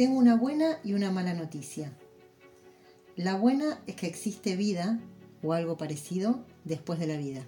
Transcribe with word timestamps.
tengo 0.00 0.18
una 0.18 0.34
buena 0.34 0.78
y 0.82 0.94
una 0.94 1.10
mala 1.10 1.34
noticia. 1.34 1.92
La 3.16 3.34
buena 3.34 3.82
es 3.86 3.96
que 3.96 4.06
existe 4.06 4.56
vida 4.56 4.98
o 5.42 5.52
algo 5.52 5.76
parecido 5.76 6.42
después 6.64 6.98
de 6.98 7.06
la 7.06 7.18
vida. 7.18 7.44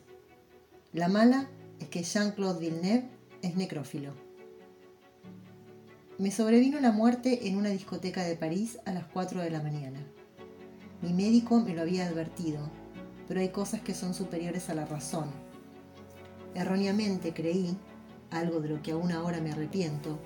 La 0.92 1.08
mala 1.08 1.48
es 1.80 1.88
que 1.88 2.02
Jean-Claude 2.02 2.60
Villeneuve 2.60 3.08
es 3.40 3.56
necrófilo. 3.56 4.12
Me 6.18 6.30
sobrevino 6.30 6.78
la 6.78 6.92
muerte 6.92 7.48
en 7.48 7.56
una 7.56 7.70
discoteca 7.70 8.22
de 8.22 8.36
París 8.36 8.78
a 8.84 8.92
las 8.92 9.06
4 9.06 9.40
de 9.40 9.48
la 9.48 9.62
mañana. 9.62 10.06
Mi 11.00 11.14
médico 11.14 11.58
me 11.58 11.72
lo 11.72 11.80
había 11.80 12.06
advertido, 12.06 12.70
pero 13.28 13.40
hay 13.40 13.48
cosas 13.48 13.80
que 13.80 13.94
son 13.94 14.12
superiores 14.12 14.68
a 14.68 14.74
la 14.74 14.84
razón. 14.84 15.30
Erróneamente 16.54 17.32
creí, 17.32 17.78
algo 18.30 18.60
de 18.60 18.68
lo 18.68 18.82
que 18.82 18.92
aún 18.92 19.10
ahora 19.10 19.40
me 19.40 19.52
arrepiento, 19.52 20.18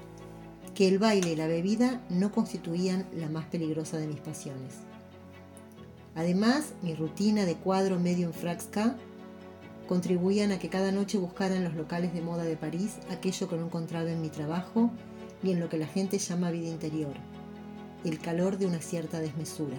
que 0.76 0.86
el 0.86 0.98
baile 0.98 1.32
y 1.32 1.36
la 1.36 1.46
bebida 1.46 2.02
no 2.10 2.30
constituían 2.30 3.06
la 3.14 3.30
más 3.30 3.46
peligrosa 3.46 3.96
de 3.96 4.06
mis 4.06 4.20
pasiones. 4.20 4.74
Además, 6.14 6.74
mi 6.82 6.94
rutina 6.94 7.46
de 7.46 7.56
cuadro 7.56 7.98
medio 7.98 8.26
en 8.26 8.34
Fraxca 8.34 8.94
contribuían 9.88 10.52
a 10.52 10.58
que 10.58 10.68
cada 10.68 10.92
noche 10.92 11.16
buscara 11.16 11.56
en 11.56 11.64
los 11.64 11.74
locales 11.74 12.12
de 12.12 12.20
moda 12.20 12.44
de 12.44 12.58
París 12.58 12.98
aquello 13.10 13.48
que 13.48 13.56
no 13.56 13.64
encontraba 13.64 14.10
en 14.10 14.20
mi 14.20 14.28
trabajo 14.28 14.90
y 15.42 15.52
en 15.52 15.60
lo 15.60 15.70
que 15.70 15.78
la 15.78 15.86
gente 15.86 16.18
llama 16.18 16.50
vida 16.50 16.68
interior, 16.68 17.14
el 18.04 18.18
calor 18.18 18.58
de 18.58 18.66
una 18.66 18.82
cierta 18.82 19.20
desmesura. 19.20 19.78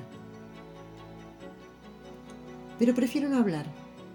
Pero 2.79 2.95
prefiero 2.95 3.29
no 3.29 3.37
hablar, 3.37 3.67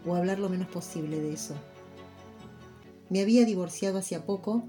o 0.05 0.17
hablar 0.17 0.41
lo 0.41 0.49
menos 0.49 0.67
posible 0.67 1.21
de 1.21 1.33
eso. 1.33 1.55
Me 3.09 3.21
había 3.21 3.45
divorciado 3.45 3.99
hacía 3.99 4.27
poco 4.27 4.65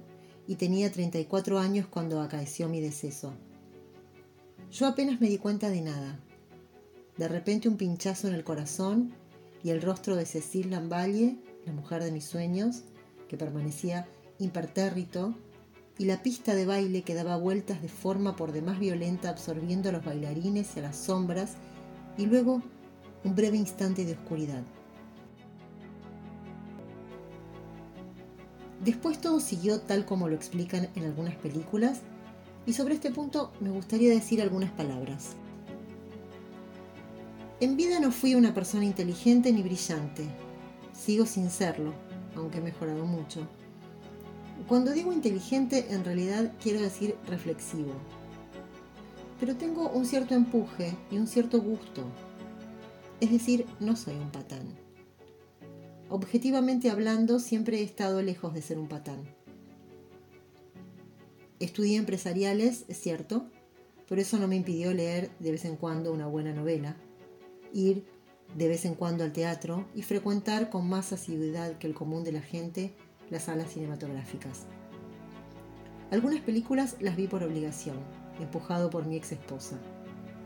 y 0.47 0.55
tenía 0.55 0.91
34 0.91 1.59
años 1.59 1.87
cuando 1.87 2.21
acaeció 2.21 2.67
mi 2.69 2.81
deceso. 2.81 3.33
Yo 4.71 4.87
apenas 4.87 5.21
me 5.21 5.29
di 5.29 5.37
cuenta 5.37 5.69
de 5.69 5.81
nada. 5.81 6.19
De 7.17 7.27
repente 7.27 7.69
un 7.69 7.77
pinchazo 7.77 8.27
en 8.27 8.33
el 8.33 8.43
corazón 8.43 9.13
y 9.63 9.69
el 9.69 9.81
rostro 9.81 10.15
de 10.15 10.25
Cecil 10.25 10.71
Lamballe, 10.71 11.37
la 11.65 11.73
mujer 11.73 12.03
de 12.03 12.11
mis 12.11 12.25
sueños, 12.25 12.83
que 13.27 13.37
permanecía 13.37 14.07
impertérrito, 14.39 15.35
y 15.97 16.05
la 16.05 16.23
pista 16.23 16.55
de 16.55 16.65
baile 16.65 17.03
que 17.03 17.13
daba 17.13 17.37
vueltas 17.37 17.81
de 17.81 17.87
forma 17.87 18.35
por 18.35 18.51
demás 18.51 18.79
violenta 18.79 19.29
absorbiendo 19.29 19.89
a 19.89 19.91
los 19.91 20.03
bailarines 20.03 20.75
y 20.75 20.79
a 20.79 20.83
las 20.83 20.97
sombras, 20.97 21.53
y 22.17 22.25
luego 22.25 22.63
un 23.23 23.35
breve 23.35 23.57
instante 23.57 24.03
de 24.03 24.13
oscuridad. 24.13 24.63
Después 28.83 29.19
todo 29.21 29.39
siguió 29.39 29.79
tal 29.79 30.05
como 30.05 30.27
lo 30.27 30.35
explican 30.35 30.89
en 30.95 31.05
algunas 31.05 31.35
películas, 31.35 32.01
y 32.65 32.73
sobre 32.73 32.95
este 32.95 33.11
punto 33.11 33.51
me 33.59 33.69
gustaría 33.69 34.11
decir 34.11 34.41
algunas 34.41 34.71
palabras. 34.71 35.35
En 37.61 37.77
vida 37.77 37.99
no 38.01 38.11
fui 38.11 38.35
una 38.35 38.53
persona 38.53 38.83
inteligente 38.83 39.53
ni 39.53 39.63
brillante. 39.63 40.25
Sigo 40.93 41.25
sin 41.25 41.49
serlo, 41.49 41.93
aunque 42.35 42.57
he 42.57 42.61
mejorado 42.61 43.05
mucho. 43.05 43.47
Cuando 44.67 44.91
digo 44.91 45.13
inteligente, 45.13 45.87
en 45.89 46.03
realidad 46.03 46.51
quiero 46.61 46.81
decir 46.81 47.15
reflexivo. 47.27 47.93
Pero 49.39 49.55
tengo 49.55 49.89
un 49.89 50.05
cierto 50.05 50.35
empuje 50.35 50.93
y 51.09 51.17
un 51.17 51.27
cierto 51.27 51.61
gusto. 51.61 52.03
Es 53.21 53.31
decir, 53.31 53.65
no 53.79 53.95
soy 53.95 54.15
un 54.15 54.29
patán. 54.29 54.82
Objetivamente 56.15 56.91
hablando, 56.91 57.39
siempre 57.39 57.79
he 57.79 57.81
estado 57.81 58.21
lejos 58.21 58.53
de 58.53 58.61
ser 58.61 58.77
un 58.77 58.87
patán. 58.87 59.23
Estudié 61.59 61.97
empresariales, 61.97 62.85
es 62.87 62.99
cierto, 62.99 63.47
pero 64.07 64.21
eso 64.21 64.37
no 64.37 64.47
me 64.47 64.55
impidió 64.55 64.93
leer 64.93 65.31
de 65.39 65.49
vez 65.49 65.65
en 65.65 65.75
cuando 65.75 66.13
una 66.13 66.27
buena 66.27 66.53
novela 66.53 66.97
ir 67.73 68.05
de 68.55 68.67
vez 68.67 68.85
en 68.85 68.93
cuando 68.93 69.23
al 69.23 69.33
teatro 69.33 69.87
y 69.95 70.03
frecuentar 70.03 70.69
con 70.69 70.87
más 70.87 71.11
asiduidad 71.13 71.79
que 71.79 71.87
el 71.87 71.95
común 71.95 72.23
de 72.23 72.33
la 72.33 72.41
gente 72.41 72.93
las 73.31 73.45
salas 73.45 73.71
cinematográficas. 73.71 74.67
Algunas 76.11 76.41
películas 76.41 76.95
las 76.99 77.15
vi 77.15 77.25
por 77.25 77.41
obligación, 77.41 77.97
empujado 78.39 78.91
por 78.91 79.07
mi 79.07 79.15
ex 79.15 79.31
esposa. 79.31 79.79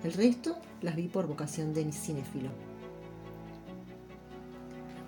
El 0.06 0.14
resto 0.14 0.60
las 0.82 0.96
vi 0.96 1.10
por 1.10 1.28
vocación 1.28 1.74
de 1.74 1.92
cinéfilo. 1.92 2.52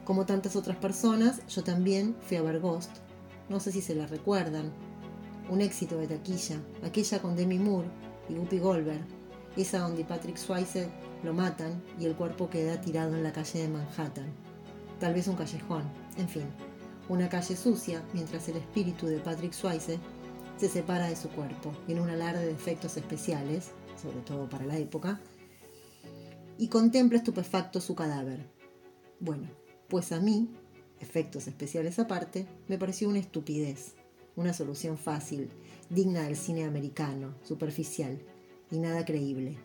Como 0.09 0.25
tantas 0.25 0.55
otras 0.55 0.75
personas, 0.75 1.45
yo 1.49 1.63
también 1.63 2.15
fui 2.23 2.37
a 2.37 2.41
ver 2.41 2.59
Ghost. 2.59 2.89
No 3.47 3.59
sé 3.59 3.71
si 3.71 3.79
se 3.79 3.93
la 3.93 4.07
recuerdan. 4.07 4.73
Un 5.51 5.61
éxito 5.61 5.99
de 5.99 6.07
taquilla, 6.07 6.59
aquella 6.83 7.21
con 7.21 7.35
Demi 7.35 7.59
Moore 7.59 7.87
y 8.27 8.33
Whoopi 8.33 8.57
Goldberg, 8.57 9.05
esa 9.55 9.81
donde 9.81 10.03
Patrick 10.03 10.37
Swayze 10.37 10.89
lo 11.21 11.31
matan 11.31 11.83
y 11.99 12.05
el 12.05 12.15
cuerpo 12.15 12.49
queda 12.49 12.81
tirado 12.81 13.15
en 13.15 13.21
la 13.21 13.31
calle 13.31 13.61
de 13.61 13.67
Manhattan. 13.67 14.33
Tal 14.99 15.13
vez 15.13 15.27
un 15.27 15.35
callejón, 15.35 15.83
en 16.17 16.27
fin, 16.27 16.45
una 17.07 17.29
calle 17.29 17.55
sucia 17.55 18.03
mientras 18.11 18.49
el 18.49 18.57
espíritu 18.57 19.05
de 19.05 19.19
Patrick 19.19 19.53
Swayze 19.53 19.99
se 20.57 20.69
separa 20.69 21.05
de 21.05 21.17
su 21.17 21.29
cuerpo 21.29 21.71
en 21.87 21.99
un 21.99 22.09
alarde 22.09 22.47
de 22.47 22.51
efectos 22.51 22.97
especiales, 22.97 23.69
sobre 24.01 24.21
todo 24.21 24.49
para 24.49 24.65
la 24.65 24.79
época, 24.79 25.21
y 26.57 26.67
contempla 26.67 27.19
estupefacto 27.19 27.79
su 27.79 27.93
cadáver. 27.93 28.49
Bueno, 29.19 29.58
pues 29.89 30.11
a 30.11 30.19
mí, 30.19 30.49
efectos 30.99 31.47
especiales 31.47 31.99
aparte, 31.99 32.47
me 32.67 32.77
pareció 32.77 33.09
una 33.09 33.19
estupidez, 33.19 33.95
una 34.35 34.53
solución 34.53 34.97
fácil, 34.97 35.49
digna 35.89 36.21
del 36.23 36.35
cine 36.35 36.65
americano, 36.65 37.33
superficial 37.43 38.21
y 38.71 38.77
nada 38.77 39.03
creíble. 39.03 39.57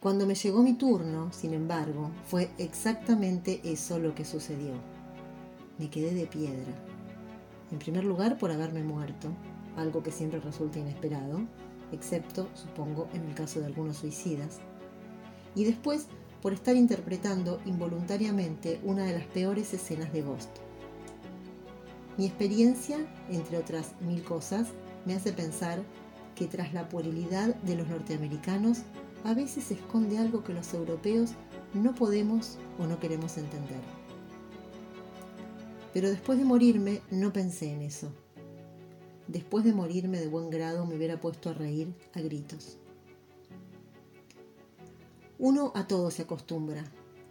Cuando 0.00 0.26
me 0.26 0.36
llegó 0.36 0.62
mi 0.62 0.74
turno, 0.74 1.32
sin 1.32 1.54
embargo, 1.54 2.12
fue 2.24 2.50
exactamente 2.58 3.60
eso 3.64 3.98
lo 3.98 4.14
que 4.14 4.24
sucedió. 4.24 4.74
Me 5.78 5.90
quedé 5.90 6.14
de 6.14 6.26
piedra. 6.26 6.72
En 7.72 7.78
primer 7.78 8.04
lugar, 8.04 8.38
por 8.38 8.52
haberme 8.52 8.84
muerto, 8.84 9.30
algo 9.76 10.02
que 10.02 10.12
siempre 10.12 10.40
resulta 10.40 10.78
inesperado, 10.78 11.40
excepto, 11.90 12.48
supongo, 12.54 13.08
en 13.12 13.24
el 13.24 13.34
caso 13.34 13.58
de 13.58 13.66
algunos 13.66 13.96
suicidas. 13.96 14.60
Y 15.56 15.64
después, 15.64 16.06
por 16.42 16.52
estar 16.52 16.76
interpretando 16.76 17.60
involuntariamente 17.66 18.80
una 18.84 19.04
de 19.04 19.12
las 19.12 19.26
peores 19.26 19.72
escenas 19.74 20.12
de 20.12 20.22
Ghost. 20.22 20.50
Mi 22.16 22.26
experiencia, 22.26 22.98
entre 23.30 23.58
otras 23.58 23.94
mil 24.00 24.22
cosas, 24.22 24.68
me 25.04 25.14
hace 25.14 25.32
pensar 25.32 25.82
que 26.34 26.46
tras 26.46 26.72
la 26.74 26.88
puerilidad 26.88 27.54
de 27.56 27.76
los 27.76 27.88
norteamericanos 27.88 28.78
a 29.24 29.34
veces 29.34 29.64
se 29.64 29.74
esconde 29.74 30.18
algo 30.18 30.44
que 30.44 30.54
los 30.54 30.72
europeos 30.74 31.30
no 31.74 31.94
podemos 31.94 32.58
o 32.78 32.86
no 32.86 32.98
queremos 32.98 33.36
entender. 33.36 33.80
Pero 35.92 36.10
después 36.10 36.38
de 36.38 36.44
morirme 36.44 37.02
no 37.10 37.32
pensé 37.32 37.72
en 37.72 37.82
eso. 37.82 38.12
Después 39.26 39.64
de 39.64 39.72
morirme 39.72 40.20
de 40.20 40.28
buen 40.28 40.50
grado 40.50 40.86
me 40.86 40.96
hubiera 40.96 41.20
puesto 41.20 41.50
a 41.50 41.54
reír 41.54 41.92
a 42.14 42.20
gritos. 42.20 42.78
Uno 45.40 45.70
a 45.76 45.86
todo 45.86 46.10
se 46.10 46.22
acostumbra. 46.22 46.84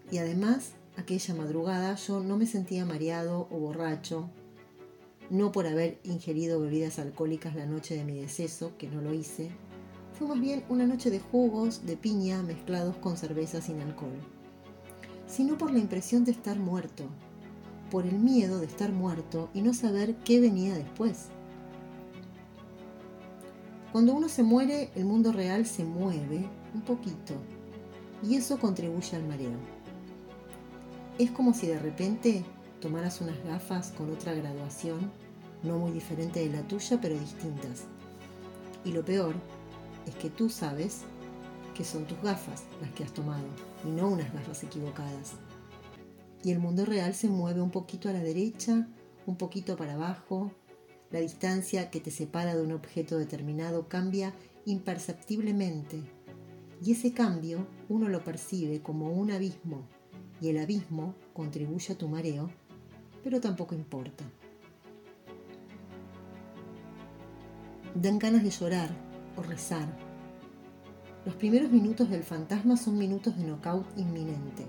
Y 0.09 0.19
además 0.19 0.71
aquella 0.95 1.35
madrugada 1.35 1.95
yo 1.95 2.21
no 2.21 2.37
me 2.37 2.45
sentía 2.45 2.85
mareado 2.85 3.49
o 3.51 3.59
borracho, 3.59 4.29
no 5.29 5.51
por 5.51 5.67
haber 5.67 5.99
ingerido 6.03 6.61
bebidas 6.61 6.99
alcohólicas 6.99 7.55
la 7.55 7.65
noche 7.65 7.95
de 7.95 8.05
mi 8.05 8.17
deceso, 8.17 8.71
que 8.77 8.87
no 8.87 9.01
lo 9.01 9.13
hice, 9.13 9.51
fue 10.13 10.27
más 10.27 10.39
bien 10.39 10.63
una 10.69 10.87
noche 10.87 11.09
de 11.09 11.19
jugos 11.19 11.85
de 11.85 11.97
piña 11.97 12.41
mezclados 12.43 12.95
con 12.95 13.17
cerveza 13.17 13.61
sin 13.61 13.81
alcohol, 13.81 14.17
sino 15.27 15.57
por 15.57 15.71
la 15.71 15.79
impresión 15.79 16.23
de 16.23 16.31
estar 16.31 16.57
muerto, 16.57 17.03
por 17.91 18.05
el 18.05 18.17
miedo 18.17 18.59
de 18.59 18.67
estar 18.67 18.93
muerto 18.93 19.49
y 19.53 19.61
no 19.61 19.73
saber 19.73 20.15
qué 20.23 20.39
venía 20.39 20.75
después. 20.75 21.25
Cuando 23.91 24.13
uno 24.13 24.29
se 24.29 24.43
muere, 24.43 24.91
el 24.95 25.03
mundo 25.03 25.33
real 25.33 25.65
se 25.65 25.83
mueve 25.83 26.49
un 26.73 26.81
poquito 26.81 27.35
y 28.23 28.35
eso 28.35 28.59
contribuye 28.59 29.15
al 29.15 29.27
mareo. 29.27 29.57
Es 31.17 31.31
como 31.31 31.53
si 31.53 31.67
de 31.67 31.79
repente 31.79 32.43
tomaras 32.81 33.21
unas 33.21 33.43
gafas 33.43 33.91
con 33.91 34.11
otra 34.11 34.33
graduación, 34.33 35.11
no 35.63 35.79
muy 35.79 35.91
diferente 35.91 36.39
de 36.39 36.55
la 36.55 36.67
tuya, 36.67 36.99
pero 37.01 37.19
distintas. 37.19 37.85
Y 38.85 38.91
lo 38.91 39.03
peor 39.03 39.35
es 40.05 40.15
que 40.15 40.29
tú 40.29 40.49
sabes 40.49 41.01
que 41.75 41.83
son 41.83 42.05
tus 42.05 42.21
gafas 42.21 42.63
las 42.81 42.91
que 42.91 43.03
has 43.03 43.13
tomado 43.13 43.45
y 43.83 43.89
no 43.89 44.09
unas 44.09 44.31
gafas 44.33 44.63
equivocadas. 44.63 45.33
Y 46.43 46.51
el 46.51 46.59
mundo 46.59 46.85
real 46.85 47.13
se 47.13 47.29
mueve 47.29 47.61
un 47.61 47.71
poquito 47.71 48.09
a 48.09 48.13
la 48.13 48.21
derecha, 48.21 48.87
un 49.25 49.35
poquito 49.37 49.75
para 49.75 49.95
abajo. 49.95 50.51
La 51.11 51.19
distancia 51.19 51.89
que 51.89 51.99
te 51.99 52.11
separa 52.11 52.55
de 52.55 52.61
un 52.61 52.71
objeto 52.71 53.17
determinado 53.17 53.87
cambia 53.87 54.33
imperceptiblemente. 54.65 56.16
Y 56.83 56.91
ese 56.91 57.13
cambio 57.13 57.67
uno 57.89 58.07
lo 58.07 58.23
percibe 58.23 58.81
como 58.81 59.11
un 59.11 59.31
abismo 59.31 59.87
y 60.39 60.49
el 60.49 60.59
abismo 60.59 61.15
contribuye 61.33 61.93
a 61.93 61.97
tu 61.97 62.07
mareo, 62.07 62.49
pero 63.23 63.41
tampoco 63.41 63.75
importa. 63.75 64.23
Dan 67.95 68.19
ganas 68.19 68.43
de 68.43 68.51
llorar 68.51 68.89
o 69.35 69.41
rezar. 69.41 69.87
Los 71.25 71.35
primeros 71.35 71.71
minutos 71.71 72.09
del 72.09 72.23
fantasma 72.23 72.77
son 72.77 72.97
minutos 72.97 73.35
de 73.37 73.43
knockout 73.43 73.85
inminente. 73.97 74.65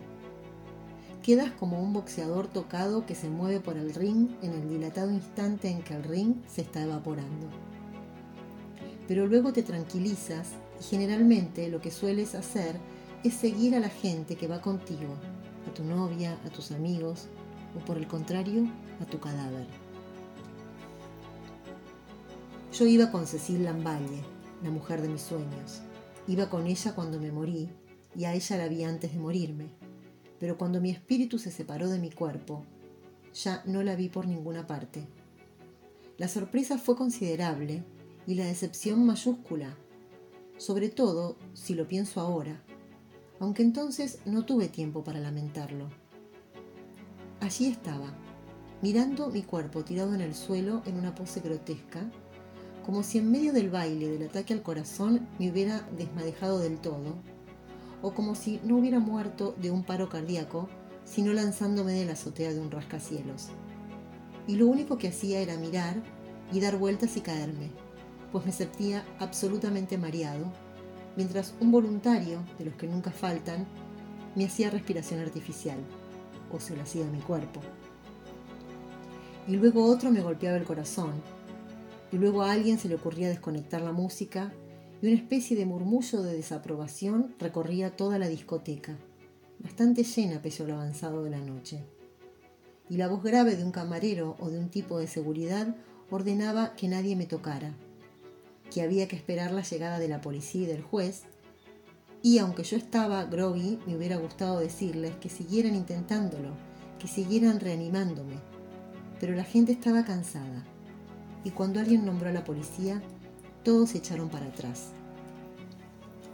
Quedas 1.22 1.50
como 1.52 1.82
un 1.82 1.92
boxeador 1.92 2.46
tocado 2.46 3.04
que 3.04 3.14
se 3.14 3.28
mueve 3.28 3.60
por 3.60 3.76
el 3.76 3.92
ring 3.94 4.30
en 4.40 4.52
el 4.52 4.68
dilatado 4.68 5.10
instante 5.10 5.68
en 5.68 5.82
que 5.82 5.94
el 5.94 6.04
ring 6.04 6.36
se 6.46 6.62
está 6.62 6.82
evaporando. 6.82 7.48
Pero 9.06 9.26
luego 9.26 9.52
te 9.52 9.62
tranquilizas 9.62 10.52
y 10.80 10.84
generalmente 10.84 11.68
lo 11.68 11.80
que 11.80 11.90
sueles 11.90 12.34
hacer 12.34 12.76
es 13.24 13.34
seguir 13.34 13.74
a 13.74 13.80
la 13.80 13.88
gente 13.88 14.36
que 14.36 14.48
va 14.48 14.60
contigo, 14.60 15.14
a 15.68 15.74
tu 15.74 15.84
novia, 15.84 16.38
a 16.44 16.50
tus 16.50 16.70
amigos 16.70 17.28
o 17.76 17.84
por 17.84 17.98
el 17.98 18.06
contrario, 18.06 18.66
a 19.00 19.04
tu 19.06 19.18
cadáver. 19.18 19.66
Yo 22.72 22.86
iba 22.86 23.10
con 23.10 23.26
Cecil 23.26 23.64
Lamballe, 23.64 24.22
la 24.62 24.70
mujer 24.70 25.02
de 25.02 25.08
mis 25.08 25.22
sueños. 25.22 25.82
Iba 26.26 26.48
con 26.48 26.66
ella 26.66 26.94
cuando 26.94 27.18
me 27.18 27.32
morí 27.32 27.70
y 28.14 28.24
a 28.24 28.34
ella 28.34 28.56
la 28.56 28.68
vi 28.68 28.84
antes 28.84 29.12
de 29.12 29.18
morirme. 29.18 29.70
Pero 30.38 30.56
cuando 30.56 30.80
mi 30.80 30.90
espíritu 30.90 31.38
se 31.38 31.50
separó 31.50 31.88
de 31.88 31.98
mi 31.98 32.10
cuerpo, 32.10 32.64
ya 33.34 33.62
no 33.66 33.82
la 33.82 33.96
vi 33.96 34.08
por 34.08 34.26
ninguna 34.26 34.66
parte. 34.66 35.06
La 36.18 36.28
sorpresa 36.28 36.78
fue 36.78 36.96
considerable 36.96 37.82
y 38.26 38.34
la 38.34 38.44
decepción 38.44 39.04
mayúscula, 39.04 39.76
sobre 40.58 40.90
todo 40.90 41.36
si 41.54 41.74
lo 41.74 41.88
pienso 41.88 42.20
ahora, 42.20 42.62
aunque 43.40 43.62
entonces 43.62 44.18
no 44.26 44.44
tuve 44.44 44.68
tiempo 44.68 45.02
para 45.02 45.20
lamentarlo. 45.20 45.88
Allí 47.40 47.66
estaba, 47.66 48.12
mirando 48.82 49.30
mi 49.30 49.42
cuerpo 49.42 49.84
tirado 49.84 50.14
en 50.14 50.20
el 50.20 50.34
suelo 50.34 50.82
en 50.84 50.98
una 50.98 51.14
pose 51.14 51.40
grotesca 51.40 52.10
como 52.88 53.02
si 53.02 53.18
en 53.18 53.30
medio 53.30 53.52
del 53.52 53.68
baile 53.68 54.08
del 54.08 54.28
ataque 54.28 54.54
al 54.54 54.62
corazón 54.62 55.28
me 55.38 55.50
hubiera 55.50 55.86
desmadejado 55.98 56.58
del 56.58 56.78
todo, 56.78 57.16
o 58.00 58.14
como 58.14 58.34
si 58.34 58.62
no 58.64 58.78
hubiera 58.78 58.98
muerto 58.98 59.54
de 59.60 59.70
un 59.70 59.84
paro 59.84 60.08
cardíaco, 60.08 60.70
sino 61.04 61.34
lanzándome 61.34 61.92
de 61.92 62.06
la 62.06 62.12
azotea 62.12 62.54
de 62.54 62.60
un 62.60 62.70
rascacielos. 62.70 63.48
Y 64.46 64.56
lo 64.56 64.68
único 64.68 64.96
que 64.96 65.08
hacía 65.08 65.40
era 65.40 65.58
mirar 65.58 66.02
y 66.50 66.60
dar 66.60 66.78
vueltas 66.78 67.14
y 67.18 67.20
caerme, 67.20 67.72
pues 68.32 68.44
me 68.44 68.52
sentía 68.52 69.04
absolutamente 69.18 69.98
mareado, 69.98 70.52
mientras 71.16 71.54
un 71.60 71.70
voluntario, 71.70 72.42
de 72.58 72.66
los 72.66 72.74
que 72.74 72.86
nunca 72.86 73.10
faltan, 73.10 73.66
me 74.34 74.44
hacía 74.44 74.70
respiración 74.70 75.20
artificial, 75.20 75.78
o 76.52 76.60
se 76.60 76.76
lo 76.76 76.82
hacía 76.82 77.06
a 77.06 77.10
mi 77.10 77.20
cuerpo. 77.20 77.60
Y 79.46 79.56
luego 79.56 79.84
otro 79.84 80.10
me 80.10 80.20
golpeaba 80.20 80.56
el 80.56 80.64
corazón, 80.64 81.12
y 82.12 82.16
luego 82.16 82.42
a 82.42 82.52
alguien 82.52 82.78
se 82.78 82.88
le 82.88 82.94
ocurría 82.94 83.28
desconectar 83.28 83.82
la 83.82 83.92
música 83.92 84.52
y 85.00 85.06
una 85.06 85.16
especie 85.16 85.56
de 85.56 85.66
murmullo 85.66 86.22
de 86.22 86.34
desaprobación 86.34 87.34
recorría 87.38 87.96
toda 87.96 88.18
la 88.18 88.28
discoteca, 88.28 88.96
bastante 89.58 90.04
llena 90.04 90.40
pese 90.42 90.66
lo 90.66 90.74
avanzado 90.74 91.24
de 91.24 91.30
la 91.30 91.40
noche. 91.40 91.84
Y 92.88 92.96
la 92.96 93.08
voz 93.08 93.22
grave 93.22 93.56
de 93.56 93.64
un 93.64 93.70
camarero 93.70 94.36
o 94.40 94.50
de 94.50 94.58
un 94.58 94.70
tipo 94.70 94.98
de 94.98 95.06
seguridad 95.06 95.76
ordenaba 96.10 96.74
que 96.74 96.88
nadie 96.88 97.16
me 97.16 97.26
tocara, 97.26 97.74
que 98.72 98.82
había 98.82 99.08
que 99.08 99.16
esperar 99.16 99.50
la 99.50 99.62
llegada 99.62 99.98
de 99.98 100.08
la 100.08 100.20
policía 100.20 100.62
y 100.62 100.66
del 100.66 100.82
juez, 100.82 101.22
y 102.22 102.38
aunque 102.38 102.64
yo 102.64 102.76
estaba 102.76 103.24
groggy, 103.24 103.78
me 103.86 103.96
hubiera 103.96 104.16
gustado 104.16 104.58
decirles 104.58 105.16
que 105.16 105.28
siguieran 105.28 105.74
intentándolo, 105.74 106.50
que 106.98 107.06
siguieran 107.06 107.60
reanimándome, 107.60 108.36
pero 109.20 109.34
la 109.34 109.44
gente 109.44 109.72
estaba 109.72 110.04
cansada 110.04 110.64
y 111.44 111.50
cuando 111.50 111.80
alguien 111.80 112.04
nombró 112.04 112.28
a 112.28 112.32
la 112.32 112.44
policía, 112.44 113.02
todos 113.62 113.90
se 113.90 113.98
echaron 113.98 114.28
para 114.28 114.46
atrás. 114.46 114.88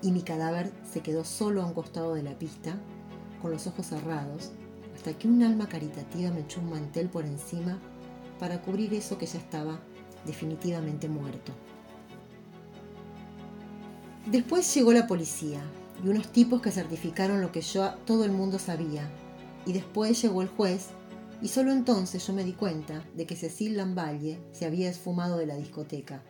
Y 0.03 0.13
mi 0.13 0.23
cadáver 0.23 0.73
se 0.91 1.01
quedó 1.01 1.25
solo 1.25 1.63
a 1.63 1.67
un 1.67 1.75
costado 1.75 2.15
de 2.15 2.23
la 2.23 2.39
pista, 2.39 2.77
con 3.41 3.51
los 3.51 3.67
ojos 3.67 3.87
cerrados, 3.87 4.53
hasta 4.95 5.17
que 5.17 5.29
un 5.29 5.43
alma 5.43 5.69
caritativa 5.69 6.31
me 6.31 6.41
echó 6.41 6.61
un 6.61 6.71
mantel 6.71 7.09
por 7.09 7.25
encima 7.25 7.79
para 8.39 8.61
cubrir 8.63 8.93
eso 8.95 9.19
que 9.19 9.27
ya 9.27 9.39
estaba 9.39 9.79
definitivamente 10.27 11.09
muerto. 11.09 11.53
Después 14.27 14.75
llegó 14.75 14.95
la 14.95 15.07
policía 15.07 15.61
y 16.03 16.09
unos 16.09 16.33
tipos 16.33 16.63
que 16.63 16.71
certificaron 16.71 17.43
lo 17.43 17.53
que 17.53 17.61
yo 17.61 17.91
todo 18.07 18.25
el 18.25 18.33
mundo 18.33 18.59
sabía. 18.59 19.07
Y 19.67 19.75
después 19.75 20.21
llegó 20.23 20.41
el 20.41 20.49
juez 20.49 20.89
y 21.43 21.49
solo 21.49 21.73
entonces 21.73 22.27
yo 22.27 22.33
me 22.33 22.43
di 22.43 22.55
cuenta 22.55 23.05
de 23.15 23.27
que 23.27 23.37
Cecil 23.37 23.77
Lamballe 23.77 24.41
se 24.51 24.65
había 24.65 24.89
esfumado 24.89 25.37
de 25.37 25.47
la 25.47 25.57
discoteca. 25.57 26.23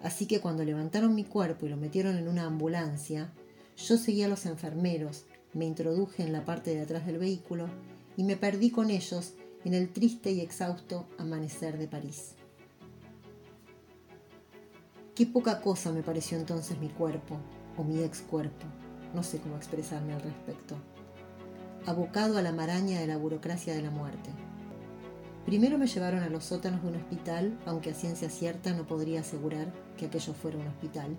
Así 0.00 0.24
que 0.24 0.40
cuando 0.40 0.64
levantaron 0.64 1.14
mi 1.14 1.24
cuerpo 1.24 1.66
y 1.66 1.68
lo 1.68 1.76
metieron 1.76 2.16
en 2.16 2.28
una 2.28 2.46
ambulancia, 2.46 3.30
yo 3.76 3.98
seguí 3.98 4.22
a 4.22 4.28
los 4.28 4.46
enfermeros, 4.46 5.26
me 5.52 5.66
introduje 5.66 6.22
en 6.22 6.32
la 6.32 6.46
parte 6.46 6.74
de 6.74 6.80
atrás 6.80 7.04
del 7.04 7.18
vehículo 7.18 7.68
y 8.16 8.22
me 8.22 8.36
perdí 8.36 8.70
con 8.70 8.90
ellos 8.90 9.34
en 9.66 9.74
el 9.74 9.92
triste 9.92 10.30
y 10.32 10.40
exhausto 10.40 11.06
amanecer 11.18 11.76
de 11.76 11.88
París. 11.88 12.37
Qué 15.18 15.26
poca 15.26 15.60
cosa 15.60 15.90
me 15.90 16.04
pareció 16.04 16.38
entonces 16.38 16.78
mi 16.78 16.90
cuerpo, 16.90 17.38
o 17.76 17.82
mi 17.82 18.04
ex 18.04 18.20
cuerpo, 18.20 18.66
no 19.16 19.24
sé 19.24 19.40
cómo 19.40 19.56
expresarme 19.56 20.14
al 20.14 20.22
respecto 20.22 20.76
abocado 21.86 22.38
a 22.38 22.42
la 22.42 22.52
maraña 22.52 23.00
de 23.00 23.08
la 23.08 23.16
burocracia 23.16 23.74
de 23.74 23.82
la 23.82 23.90
muerte. 23.90 24.30
Primero 25.44 25.76
me 25.76 25.88
llevaron 25.88 26.22
a 26.22 26.28
los 26.28 26.44
sótanos 26.44 26.82
de 26.82 26.88
un 26.90 26.94
hospital, 26.94 27.58
aunque 27.66 27.90
a 27.90 27.94
ciencia 27.94 28.30
cierta 28.30 28.72
no 28.74 28.86
podría 28.86 29.22
asegurar 29.22 29.72
que 29.96 30.06
aquello 30.06 30.34
fuera 30.34 30.58
un 30.58 30.68
hospital, 30.68 31.16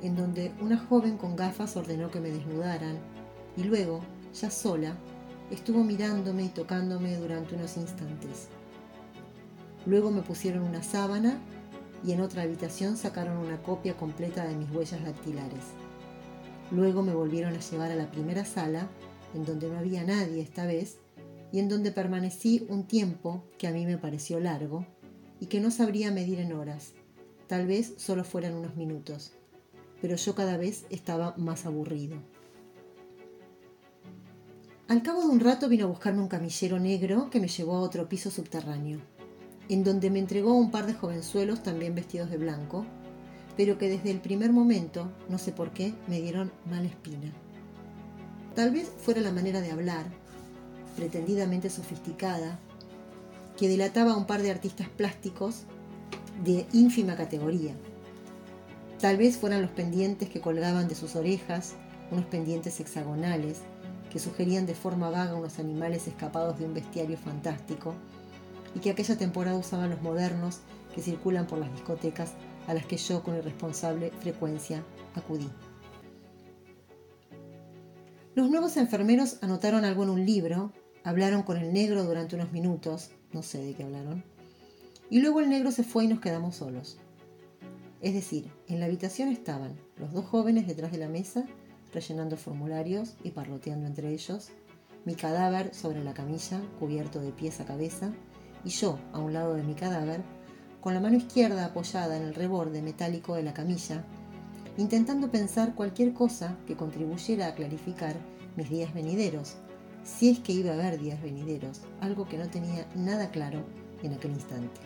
en 0.00 0.14
donde 0.14 0.52
una 0.60 0.78
joven 0.78 1.16
con 1.16 1.34
gafas 1.34 1.76
ordenó 1.76 2.08
que 2.08 2.20
me 2.20 2.30
desnudaran 2.30 2.98
y 3.56 3.64
luego, 3.64 3.98
ya 4.32 4.48
sola, 4.48 4.94
estuvo 5.50 5.82
mirándome 5.82 6.44
y 6.44 6.48
tocándome 6.50 7.16
durante 7.16 7.56
unos 7.56 7.76
instantes. 7.78 8.46
Luego 9.86 10.12
me 10.12 10.22
pusieron 10.22 10.62
una 10.62 10.84
sábana 10.84 11.40
y 12.04 12.12
en 12.12 12.20
otra 12.20 12.42
habitación 12.42 12.96
sacaron 12.96 13.36
una 13.36 13.62
copia 13.62 13.96
completa 13.96 14.44
de 14.44 14.56
mis 14.56 14.70
huellas 14.70 15.04
dactilares. 15.04 15.64
Luego 16.70 17.02
me 17.02 17.14
volvieron 17.14 17.54
a 17.54 17.60
llevar 17.60 17.90
a 17.90 17.96
la 17.96 18.10
primera 18.10 18.44
sala 18.44 18.88
en 19.34 19.44
donde 19.44 19.68
no 19.68 19.78
había 19.78 20.04
nadie 20.04 20.42
esta 20.42 20.66
vez, 20.66 20.98
y 21.52 21.58
en 21.58 21.68
donde 21.68 21.92
permanecí 21.92 22.66
un 22.68 22.86
tiempo 22.86 23.44
que 23.58 23.66
a 23.66 23.72
mí 23.72 23.84
me 23.84 23.98
pareció 23.98 24.40
largo 24.40 24.86
y 25.38 25.46
que 25.46 25.60
no 25.60 25.70
sabría 25.70 26.10
medir 26.10 26.40
en 26.40 26.52
horas, 26.52 26.92
tal 27.46 27.66
vez 27.66 27.94
solo 27.98 28.24
fueran 28.24 28.54
unos 28.54 28.76
minutos, 28.76 29.32
pero 30.00 30.16
yo 30.16 30.34
cada 30.34 30.56
vez 30.56 30.86
estaba 30.88 31.34
más 31.36 31.66
aburrido. 31.66 32.16
Al 34.88 35.02
cabo 35.02 35.20
de 35.20 35.28
un 35.28 35.40
rato 35.40 35.68
vino 35.68 35.84
a 35.84 35.88
buscarme 35.88 36.20
un 36.20 36.28
camillero 36.28 36.78
negro 36.78 37.28
que 37.30 37.40
me 37.40 37.48
llevó 37.48 37.76
a 37.76 37.80
otro 37.80 38.08
piso 38.08 38.30
subterráneo, 38.30 39.00
en 39.68 39.84
donde 39.84 40.10
me 40.10 40.18
entregó 40.18 40.54
un 40.54 40.70
par 40.70 40.86
de 40.86 40.94
jovenzuelos 40.94 41.62
también 41.62 41.94
vestidos 41.94 42.30
de 42.30 42.38
blanco, 42.38 42.84
pero 43.56 43.78
que 43.78 43.88
desde 43.88 44.10
el 44.10 44.20
primer 44.20 44.52
momento, 44.52 45.10
no 45.28 45.38
sé 45.38 45.52
por 45.52 45.70
qué, 45.72 45.94
me 46.08 46.20
dieron 46.20 46.52
mala 46.68 46.88
espina. 46.88 47.32
Tal 48.54 48.70
vez 48.70 48.90
fuera 48.98 49.20
la 49.20 49.32
manera 49.32 49.60
de 49.60 49.70
hablar, 49.70 50.06
pretendidamente 50.96 51.70
sofisticada, 51.70 52.58
que 53.56 53.68
delataba 53.68 54.12
a 54.12 54.16
un 54.16 54.26
par 54.26 54.42
de 54.42 54.50
artistas 54.50 54.88
plásticos 54.88 55.64
de 56.44 56.66
ínfima 56.72 57.16
categoría. 57.16 57.74
Tal 59.00 59.16
vez 59.16 59.36
fueran 59.36 59.62
los 59.62 59.70
pendientes 59.70 60.28
que 60.28 60.40
colgaban 60.40 60.88
de 60.88 60.94
sus 60.94 61.16
orejas, 61.16 61.74
unos 62.10 62.24
pendientes 62.26 62.78
hexagonales, 62.80 63.58
que 64.10 64.18
sugerían 64.18 64.66
de 64.66 64.74
forma 64.74 65.10
vaga 65.10 65.34
unos 65.34 65.58
animales 65.58 66.06
escapados 66.06 66.58
de 66.58 66.66
un 66.66 66.74
bestiario 66.74 67.16
fantástico, 67.16 67.94
y 68.74 68.80
que 68.80 68.90
aquella 68.90 69.16
temporada 69.16 69.56
usaban 69.56 69.90
los 69.90 70.02
modernos 70.02 70.60
que 70.94 71.02
circulan 71.02 71.46
por 71.46 71.58
las 71.58 71.72
discotecas 71.72 72.32
a 72.66 72.74
las 72.74 72.86
que 72.86 72.96
yo 72.96 73.22
con 73.22 73.36
irresponsable 73.36 74.10
frecuencia 74.20 74.84
acudí. 75.14 75.48
Los 78.34 78.48
nuevos 78.48 78.76
enfermeros 78.76 79.38
anotaron 79.42 79.84
algo 79.84 80.04
en 80.04 80.10
un 80.10 80.24
libro, 80.24 80.72
hablaron 81.04 81.42
con 81.42 81.58
el 81.58 81.72
negro 81.72 82.04
durante 82.04 82.36
unos 82.36 82.52
minutos, 82.52 83.10
no 83.32 83.42
sé 83.42 83.62
de 83.62 83.74
qué 83.74 83.82
hablaron, 83.82 84.24
y 85.10 85.20
luego 85.20 85.40
el 85.40 85.50
negro 85.50 85.70
se 85.70 85.84
fue 85.84 86.04
y 86.04 86.08
nos 86.08 86.20
quedamos 86.20 86.56
solos. 86.56 86.98
Es 88.00 88.14
decir, 88.14 88.50
en 88.68 88.80
la 88.80 88.86
habitación 88.86 89.28
estaban 89.28 89.78
los 89.96 90.12
dos 90.12 90.24
jóvenes 90.24 90.66
detrás 90.66 90.92
de 90.92 90.98
la 90.98 91.08
mesa, 91.08 91.44
rellenando 91.92 92.38
formularios 92.38 93.16
y 93.22 93.30
parloteando 93.32 93.86
entre 93.86 94.12
ellos, 94.12 94.48
mi 95.04 95.14
cadáver 95.14 95.74
sobre 95.74 96.02
la 96.02 96.14
camilla, 96.14 96.62
cubierto 96.78 97.20
de 97.20 97.32
pies 97.32 97.60
a 97.60 97.66
cabeza, 97.66 98.12
y 98.64 98.70
yo, 98.70 98.98
a 99.12 99.18
un 99.18 99.32
lado 99.32 99.54
de 99.54 99.62
mi 99.62 99.74
cadáver, 99.74 100.22
con 100.80 100.94
la 100.94 101.00
mano 101.00 101.16
izquierda 101.16 101.66
apoyada 101.66 102.16
en 102.16 102.24
el 102.24 102.34
reborde 102.34 102.82
metálico 102.82 103.34
de 103.34 103.42
la 103.42 103.54
camilla, 103.54 104.04
intentando 104.76 105.30
pensar 105.30 105.74
cualquier 105.74 106.12
cosa 106.12 106.56
que 106.66 106.76
contribuyera 106.76 107.46
a 107.46 107.54
clarificar 107.54 108.16
mis 108.56 108.68
días 108.68 108.92
venideros, 108.92 109.54
si 110.04 110.30
es 110.30 110.40
que 110.40 110.52
iba 110.52 110.70
a 110.70 110.74
haber 110.74 110.98
días 110.98 111.22
venideros, 111.22 111.82
algo 112.00 112.26
que 112.26 112.38
no 112.38 112.48
tenía 112.48 112.86
nada 112.94 113.30
claro 113.30 113.64
en 114.02 114.14
aquel 114.14 114.32
instante. 114.32 114.80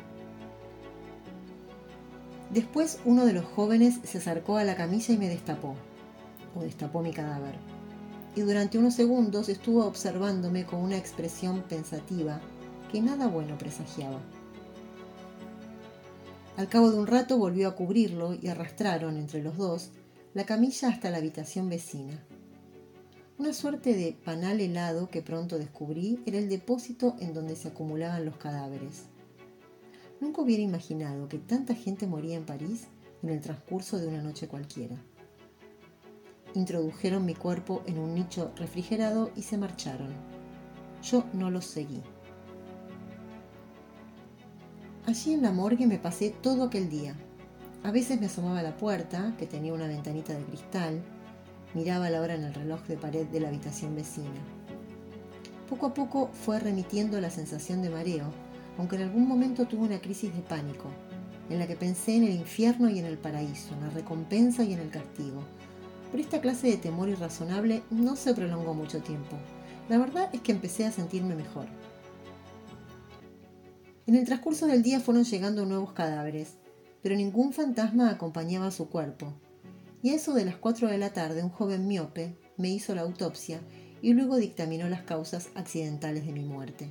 Después 2.51 3.01
uno 3.05 3.25
de 3.25 3.33
los 3.33 3.45
jóvenes 3.45 3.99
se 4.05 4.19
acercó 4.19 4.57
a 4.57 4.65
la 4.65 4.77
camilla 4.77 5.15
y 5.15 5.19
me 5.19 5.29
destapó, 5.29 5.75
o 6.55 6.63
destapó 6.63 7.03
mi 7.03 7.13
cadáver. 7.13 7.55
Y 8.37 8.43
durante 8.43 8.79
unos 8.79 8.95
segundos 8.95 9.49
estuvo 9.49 9.87
observándome 9.87 10.67
con 10.67 10.81
una 10.81 10.99
expresión 10.99 11.63
pensativa 11.63 12.41
que 12.91 13.01
nada 13.01 13.27
bueno 13.27 13.59
presagiaba. 13.59 14.21
Al 16.57 16.69
cabo 16.69 16.91
de 16.91 16.99
un 16.99 17.07
rato 17.07 17.37
volvió 17.37 17.69
a 17.69 17.75
cubrirlo 17.75 18.35
y 18.35 18.49
arrastraron 18.49 19.19
entre 19.19 19.43
los 19.43 19.57
dos 19.59 19.91
la 20.33 20.45
camilla 20.45 20.89
hasta 20.89 21.11
la 21.11 21.19
habitación 21.19 21.69
vecina. 21.69 22.19
Una 23.39 23.53
suerte 23.53 23.95
de 23.95 24.13
panal 24.25 24.61
helado 24.61 25.09
que 25.09 25.21
pronto 25.21 25.59
descubrí 25.59 26.23
era 26.25 26.39
el 26.39 26.49
depósito 26.49 27.17
en 27.21 27.35
donde 27.35 27.57
se 27.57 27.69
acumulaban 27.69 28.25
los 28.25 28.37
cadáveres. 28.37 29.05
Nunca 30.21 30.41
hubiera 30.41 30.63
imaginado 30.63 31.29
que 31.29 31.39
tanta 31.39 31.75
gente 31.75 32.07
moría 32.07 32.37
en 32.37 32.47
París 32.47 32.87
en 33.23 33.29
el 33.29 33.41
transcurso 33.43 33.99
de 33.99 34.09
una 34.09 34.23
noche 34.23 34.49
cualquiera. 34.49 34.97
Introdujeron 36.55 37.27
mi 37.27 37.35
cuerpo 37.35 37.83
en 37.87 37.99
un 37.99 38.15
nicho 38.15 38.53
refrigerado 38.57 39.31
y 39.37 39.43
se 39.43 39.59
marcharon. 39.59 40.15
Yo 41.03 41.25
no 41.35 41.51
los 41.51 41.67
seguí. 41.67 42.03
Allí 45.07 45.33
en 45.33 45.43
la 45.43 45.53
morgue 45.53 45.87
me 45.87 45.99
pasé 45.99 46.31
todo 46.31 46.65
aquel 46.65 46.91
día. 46.91 47.15
A 47.83 47.91
veces 47.91 48.21
me 48.21 48.27
asomaba 48.27 48.61
a 48.61 48.65
la 48.65 48.77
puerta, 48.77 49.35
que 49.39 49.47
tenía 49.47 49.73
una 49.73 49.87
ventanita 49.87 50.35
de 50.35 50.45
cristal, 50.45 51.01
miraba 51.75 52.11
la 52.11 52.21
hora 52.21 52.35
en 52.35 52.45
el 52.45 52.55
reloj 52.55 52.83
de 52.89 52.97
pared 52.97 53.27
de 53.27 53.41
la 53.41 53.49
habitación 53.49 53.95
vecina. 53.95 54.41
Poco 55.69 55.87
a 55.87 55.95
poco 55.95 56.31
fue 56.33 56.59
remitiendo 56.59 57.21
la 57.21 57.31
sensación 57.31 57.83
de 57.83 57.91
mareo 57.91 58.33
aunque 58.79 58.97
en 58.97 59.03
algún 59.03 59.27
momento 59.27 59.67
tuve 59.67 59.87
una 59.87 60.01
crisis 60.01 60.35
de 60.35 60.43
pánico, 60.43 60.89
en 61.49 61.59
la 61.59 61.67
que 61.67 61.77
pensé 61.77 62.17
en 62.17 62.25
el 62.25 62.35
infierno 62.35 62.89
y 62.89 62.99
en 62.99 63.07
el 63.07 63.19
paraíso, 63.19 63.75
en 63.75 63.81
la 63.83 63.91
recompensa 63.91 64.65
y 64.65 64.73
en 64.73 64.81
el 64.81 64.91
castigo. 64.91 65.43
Pero 66.11 66.23
esta 66.23 66.41
clase 66.41 66.69
de 66.69 66.77
temor 66.77 67.09
irrazonable 67.09 67.83
no 67.91 68.17
se 68.17 68.35
prolongó 68.35 68.75
mucho 68.75 69.01
tiempo. 69.01 69.37
La 69.89 69.99
verdad 69.99 70.29
es 70.33 70.41
que 70.41 70.53
empecé 70.53 70.85
a 70.85 70.93
sentirme 70.93 71.35
mejor. 71.35 71.67
En 74.07 74.15
el 74.15 74.25
transcurso 74.25 74.67
del 74.67 74.85
día 74.85 75.01
fueron 75.01 75.25
llegando 75.25 75.67
nuevos 75.67 75.93
cadáveres, 75.93 76.55
pero 77.03 77.17
ningún 77.17 77.53
fantasma 77.53 78.09
acompañaba 78.09 78.71
su 78.71 78.89
cuerpo. 78.89 79.33
Y 80.01 80.11
a 80.11 80.15
eso 80.15 80.33
de 80.33 80.45
las 80.45 80.55
4 80.57 80.89
de 80.89 80.99
la 80.99 81.13
tarde 81.13 81.43
un 81.43 81.51
joven 81.51 81.89
miope 81.89 82.37
me 82.57 82.69
hizo 82.69 82.95
la 82.95 83.01
autopsia 83.03 83.61
y 84.01 84.13
luego 84.13 84.37
dictaminó 84.37 84.89
las 84.89 85.03
causas 85.03 85.49
accidentales 85.57 86.25
de 86.25 86.33
mi 86.33 86.45
muerte. 86.45 86.89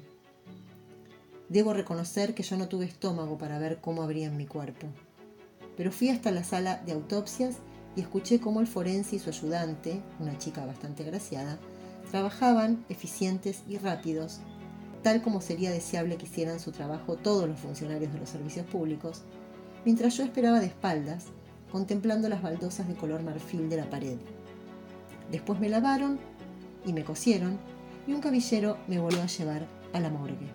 Debo 1.48 1.74
reconocer 1.74 2.34
que 2.34 2.44
yo 2.44 2.58
no 2.58 2.68
tuve 2.68 2.84
estómago 2.84 3.38
para 3.38 3.60
ver 3.60 3.80
cómo 3.80 4.04
abrían 4.04 4.36
mi 4.36 4.46
cuerpo. 4.46 4.88
Pero 5.78 5.94
fui 5.94 6.10
hasta 6.10 6.32
la 6.32 6.44
sala 6.44 6.82
de 6.86 6.92
autopsias 6.92 7.58
y 7.96 8.02
escuché 8.02 8.42
cómo 8.42 8.60
el 8.60 8.68
forense 8.68 9.16
y 9.16 9.20
su 9.20 9.30
ayudante, 9.30 10.02
una 10.20 10.38
chica 10.38 10.66
bastante 10.66 11.06
graciada, 11.06 11.60
trabajaban 12.12 12.84
eficientes 12.90 13.64
y 13.70 13.78
rápidos, 13.78 14.42
tal 15.06 15.22
como 15.22 15.40
sería 15.40 15.70
deseable 15.70 16.18
que 16.18 16.26
hicieran 16.26 16.60
su 16.60 16.72
trabajo 16.72 17.16
todos 17.16 17.48
los 17.48 17.60
funcionarios 17.60 18.12
de 18.12 18.18
los 18.18 18.28
servicios 18.28 18.66
públicos, 18.66 19.22
mientras 19.86 20.18
yo 20.18 20.24
esperaba 20.24 20.60
de 20.60 20.66
espaldas, 20.66 21.26
contemplando 21.72 22.28
las 22.28 22.42
baldosas 22.42 22.88
de 22.88 22.96
color 22.96 23.22
marfil 23.22 23.70
de 23.70 23.78
la 23.78 23.88
pared. 23.88 24.18
Después 25.30 25.60
me 25.60 25.70
lavaron 25.70 26.18
y 26.88 26.94
me 26.94 27.04
cosieron 27.04 27.60
y 28.08 28.14
un 28.14 28.20
caballero 28.20 28.80
me 28.88 28.98
volvió 28.98 29.22
a 29.22 29.28
llevar 29.28 29.68
a 29.94 30.00
la 30.00 30.10
morgue. 30.10 30.48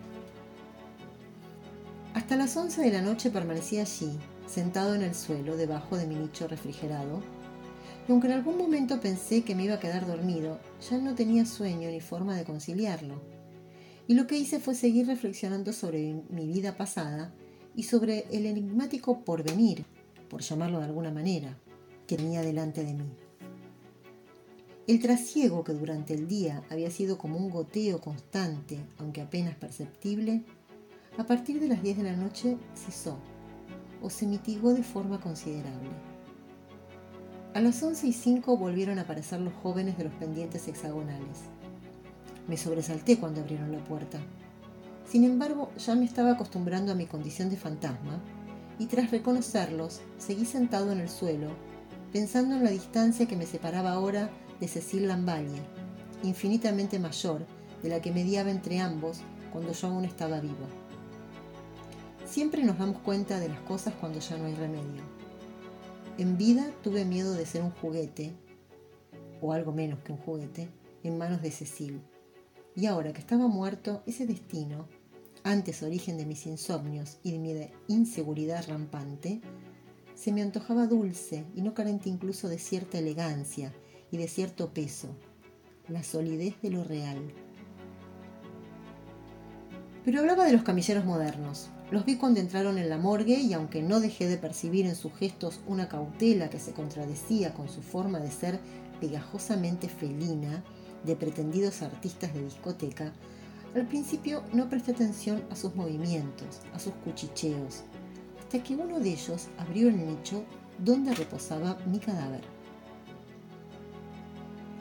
Hasta 2.13 2.35
las 2.35 2.57
11 2.57 2.81
de 2.81 2.91
la 2.91 3.01
noche 3.01 3.29
permanecí 3.29 3.79
allí, 3.79 4.19
sentado 4.47 4.95
en 4.95 5.03
el 5.03 5.15
suelo, 5.15 5.55
debajo 5.55 5.95
de 5.95 6.07
mi 6.07 6.15
nicho 6.15 6.49
refrigerado, 6.49 7.21
y 8.05 8.11
aunque 8.11 8.27
en 8.27 8.33
algún 8.33 8.57
momento 8.57 8.99
pensé 8.99 9.45
que 9.45 9.55
me 9.55 9.63
iba 9.63 9.75
a 9.75 9.79
quedar 9.79 10.05
dormido, 10.05 10.59
ya 10.89 10.97
no 10.97 11.15
tenía 11.15 11.45
sueño 11.45 11.89
ni 11.89 12.01
forma 12.01 12.35
de 12.35 12.43
conciliarlo. 12.43 13.40
Y 14.11 14.13
lo 14.13 14.27
que 14.27 14.37
hice 14.37 14.59
fue 14.59 14.75
seguir 14.75 15.07
reflexionando 15.07 15.71
sobre 15.71 16.21
mi 16.31 16.45
vida 16.45 16.75
pasada 16.75 17.33
y 17.77 17.83
sobre 17.83 18.25
el 18.29 18.45
enigmático 18.45 19.23
porvenir, 19.23 19.85
por 20.29 20.41
llamarlo 20.41 20.79
de 20.79 20.83
alguna 20.83 21.11
manera, 21.11 21.57
que 22.07 22.17
tenía 22.17 22.41
delante 22.41 22.83
de 22.83 22.93
mí. 22.93 23.09
El 24.85 24.99
trasiego 24.99 25.63
que 25.63 25.71
durante 25.71 26.13
el 26.13 26.27
día 26.27 26.61
había 26.69 26.91
sido 26.91 27.17
como 27.17 27.37
un 27.37 27.49
goteo 27.49 28.01
constante, 28.01 28.79
aunque 28.97 29.21
apenas 29.21 29.55
perceptible, 29.55 30.43
a 31.17 31.25
partir 31.25 31.61
de 31.61 31.69
las 31.69 31.81
10 31.81 31.99
de 31.99 32.03
la 32.03 32.17
noche 32.17 32.57
cesó 32.75 33.17
o 34.01 34.09
se 34.09 34.27
mitigó 34.27 34.73
de 34.73 34.83
forma 34.83 35.21
considerable. 35.21 35.91
A 37.53 37.61
las 37.61 37.81
11 37.81 38.07
y 38.07 38.11
5 38.11 38.57
volvieron 38.57 38.99
a 38.99 39.03
aparecer 39.03 39.39
los 39.39 39.53
jóvenes 39.53 39.97
de 39.97 40.03
los 40.03 40.13
pendientes 40.15 40.67
hexagonales. 40.67 41.50
Me 42.47 42.57
sobresalté 42.57 43.19
cuando 43.19 43.41
abrieron 43.41 43.71
la 43.71 43.83
puerta. 43.83 44.19
Sin 45.05 45.23
embargo, 45.23 45.71
ya 45.77 45.95
me 45.95 46.05
estaba 46.05 46.31
acostumbrando 46.31 46.91
a 46.91 46.95
mi 46.95 47.05
condición 47.05 47.49
de 47.49 47.57
fantasma 47.57 48.21
y 48.79 48.85
tras 48.85 49.11
reconocerlos, 49.11 50.01
seguí 50.17 50.45
sentado 50.45 50.91
en 50.91 50.99
el 50.99 51.09
suelo, 51.09 51.49
pensando 52.11 52.55
en 52.55 52.63
la 52.63 52.71
distancia 52.71 53.27
que 53.27 53.35
me 53.35 53.45
separaba 53.45 53.91
ahora 53.91 54.29
de 54.59 54.67
Cecil 54.67 55.07
Lamballe, 55.07 55.61
infinitamente 56.23 56.97
mayor 56.97 57.45
de 57.83 57.89
la 57.89 58.01
que 58.01 58.11
mediaba 58.11 58.51
entre 58.51 58.79
ambos 58.79 59.19
cuando 59.51 59.73
yo 59.73 59.87
aún 59.87 60.05
estaba 60.05 60.39
vivo. 60.39 60.65
Siempre 62.25 62.63
nos 62.63 62.77
damos 62.77 62.99
cuenta 62.99 63.39
de 63.39 63.49
las 63.49 63.59
cosas 63.61 63.93
cuando 63.99 64.19
ya 64.19 64.37
no 64.37 64.45
hay 64.45 64.55
remedio. 64.55 65.03
En 66.17 66.37
vida 66.37 66.71
tuve 66.83 67.03
miedo 67.03 67.33
de 67.33 67.45
ser 67.45 67.61
un 67.63 67.71
juguete, 67.71 68.33
o 69.41 69.53
algo 69.53 69.73
menos 69.73 69.99
que 69.99 70.13
un 70.13 70.19
juguete, 70.19 70.69
en 71.03 71.17
manos 71.17 71.41
de 71.41 71.51
Cecil. 71.51 72.01
Y 72.75 72.85
ahora 72.85 73.11
que 73.11 73.19
estaba 73.19 73.47
muerto, 73.47 74.01
ese 74.05 74.25
destino, 74.25 74.87
antes 75.43 75.83
origen 75.83 76.17
de 76.17 76.25
mis 76.25 76.45
insomnios 76.45 77.17
y 77.23 77.31
de 77.31 77.39
mi 77.39 77.69
inseguridad 77.87 78.65
rampante, 78.67 79.41
se 80.15 80.31
me 80.31 80.41
antojaba 80.41 80.87
dulce 80.87 81.45
y 81.55 81.61
no 81.61 81.73
carente 81.73 82.09
incluso 82.09 82.47
de 82.47 82.59
cierta 82.59 82.99
elegancia 82.99 83.73
y 84.11 84.17
de 84.17 84.27
cierto 84.27 84.73
peso, 84.73 85.15
la 85.87 86.03
solidez 86.03 86.61
de 86.61 86.69
lo 86.69 86.83
real. 86.83 87.33
Pero 90.05 90.19
hablaba 90.19 90.45
de 90.45 90.53
los 90.53 90.63
camilleros 90.63 91.05
modernos, 91.05 91.69
los 91.91 92.05
vi 92.05 92.15
cuando 92.15 92.39
entraron 92.39 92.77
en 92.77 92.89
la 92.89 92.97
morgue 92.97 93.39
y 93.39 93.53
aunque 93.53 93.83
no 93.83 93.99
dejé 93.99 94.27
de 94.27 94.37
percibir 94.37 94.85
en 94.85 94.95
sus 94.95 95.13
gestos 95.13 95.59
una 95.67 95.89
cautela 95.89 96.49
que 96.49 96.59
se 96.59 96.71
contradecía 96.71 97.53
con 97.53 97.67
su 97.67 97.81
forma 97.81 98.19
de 98.19 98.31
ser 98.31 98.59
pegajosamente 99.01 99.89
felina 99.89 100.63
de 101.03 101.15
pretendidos 101.15 101.81
artistas 101.81 102.33
de 102.33 102.43
discoteca, 102.43 103.13
al 103.75 103.87
principio 103.87 104.43
no 104.53 104.69
presté 104.69 104.91
atención 104.91 105.43
a 105.49 105.55
sus 105.55 105.75
movimientos, 105.75 106.59
a 106.73 106.79
sus 106.79 106.93
cuchicheos, 107.05 107.83
hasta 108.39 108.61
que 108.61 108.75
uno 108.75 108.99
de 108.99 109.11
ellos 109.11 109.47
abrió 109.57 109.87
el 109.87 110.05
nicho 110.05 110.43
donde 110.77 111.13
reposaba 111.13 111.77
mi 111.85 111.99
cadáver. 111.99 112.41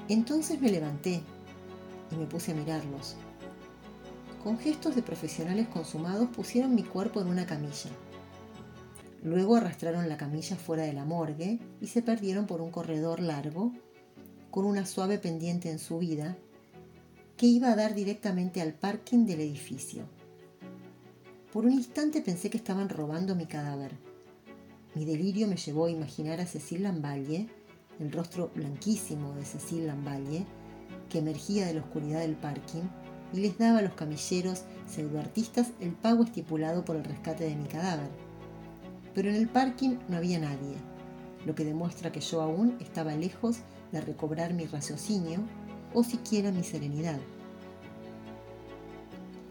Entonces 0.08 0.60
me 0.60 0.72
levanté 0.72 1.22
y 2.10 2.16
me 2.16 2.26
puse 2.26 2.50
a 2.50 2.56
mirarlos. 2.56 3.14
Con 4.42 4.58
gestos 4.58 4.96
de 4.96 5.02
profesionales 5.02 5.68
consumados 5.68 6.28
pusieron 6.30 6.74
mi 6.74 6.82
cuerpo 6.82 7.20
en 7.20 7.28
una 7.28 7.46
camilla. 7.46 7.90
Luego 9.22 9.54
arrastraron 9.54 10.08
la 10.08 10.16
camilla 10.16 10.56
fuera 10.56 10.82
de 10.82 10.94
la 10.94 11.04
morgue 11.04 11.60
y 11.80 11.86
se 11.86 12.02
perdieron 12.02 12.46
por 12.46 12.60
un 12.62 12.70
corredor 12.70 13.20
largo 13.20 13.72
con 14.50 14.64
una 14.64 14.86
suave 14.86 15.18
pendiente 15.18 15.70
en 15.70 15.78
subida 15.78 16.36
que 17.36 17.46
iba 17.46 17.72
a 17.72 17.76
dar 17.76 17.94
directamente 17.94 18.60
al 18.60 18.74
parking 18.74 19.24
del 19.24 19.40
edificio. 19.40 20.04
Por 21.52 21.64
un 21.64 21.72
instante 21.72 22.20
pensé 22.20 22.50
que 22.50 22.58
estaban 22.58 22.88
robando 22.88 23.34
mi 23.34 23.46
cadáver. 23.46 23.92
Mi 24.94 25.04
delirio 25.04 25.46
me 25.48 25.56
llevó 25.56 25.86
a 25.86 25.90
imaginar 25.90 26.40
a 26.40 26.46
Cecil 26.46 26.82
Lamballe, 26.82 27.48
el 27.98 28.12
rostro 28.12 28.50
blanquísimo 28.54 29.34
de 29.34 29.44
Cecil 29.44 29.86
Lamballe, 29.86 30.44
que 31.08 31.18
emergía 31.18 31.66
de 31.66 31.74
la 31.74 31.80
oscuridad 31.80 32.20
del 32.20 32.36
parking 32.36 32.82
y 33.32 33.40
les 33.40 33.56
daba 33.58 33.78
a 33.78 33.82
los 33.82 33.94
camilleros 33.94 34.64
pseudoartistas 34.86 35.68
el 35.80 35.92
pago 35.92 36.24
estipulado 36.24 36.84
por 36.84 36.96
el 36.96 37.04
rescate 37.04 37.44
de 37.44 37.56
mi 37.56 37.68
cadáver. 37.68 38.10
Pero 39.14 39.30
en 39.30 39.36
el 39.36 39.48
parking 39.48 39.96
no 40.08 40.16
había 40.16 40.38
nadie, 40.38 40.76
lo 41.46 41.54
que 41.54 41.64
demuestra 41.64 42.12
que 42.12 42.20
yo 42.20 42.42
aún 42.42 42.76
estaba 42.80 43.14
lejos 43.14 43.58
de 43.92 44.00
recobrar 44.00 44.54
mi 44.54 44.66
raciocinio 44.66 45.40
o 45.94 46.04
siquiera 46.04 46.52
mi 46.52 46.62
serenidad. 46.62 47.18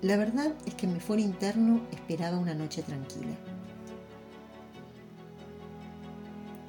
La 0.01 0.15
verdad 0.15 0.53
es 0.65 0.73
que 0.75 0.87
mi 0.87 0.99
fuero 0.99 1.21
interno 1.21 1.81
esperaba 1.91 2.37
una 2.37 2.53
noche 2.53 2.81
tranquila. 2.83 3.35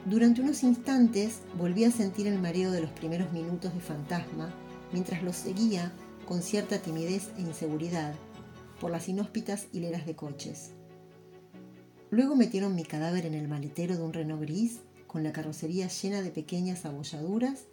Durante 0.05 0.41
unos 0.41 0.62
instantes 0.65 1.41
volví 1.57 1.85
a 1.85 1.93
sentir 1.93 2.27
el 2.27 2.41
mareo 2.41 2.73
de 2.73 2.81
los 2.81 2.91
primeros 2.91 3.33
minutos 3.33 3.73
de 3.73 3.81
fantasma 3.81 4.53
mientras 4.93 5.23
los 5.23 5.37
seguía 5.37 5.93
con 6.27 6.43
cierta 6.43 6.79
timidez 6.79 7.29
e 7.37 7.43
inseguridad 7.43 8.15
por 8.81 8.91
las 8.91 9.09
inhóspitas 9.09 9.67
hileras 9.73 10.07
de 10.07 10.17
coches. 10.17 10.71
Luego 12.11 12.35
metieron 12.35 12.75
mi 12.75 12.83
cadáver 12.83 13.27
en 13.27 13.35
el 13.35 13.47
maletero 13.47 13.97
de 13.97 14.03
un 14.03 14.12
Renault 14.12 14.43
gris 14.43 14.81
con 15.11 15.25
la 15.25 15.33
carrocería 15.33 15.88
llena 15.88 16.23
de 16.23 16.31
pequeñas 16.31 16.85
abolladuras 16.87 17.64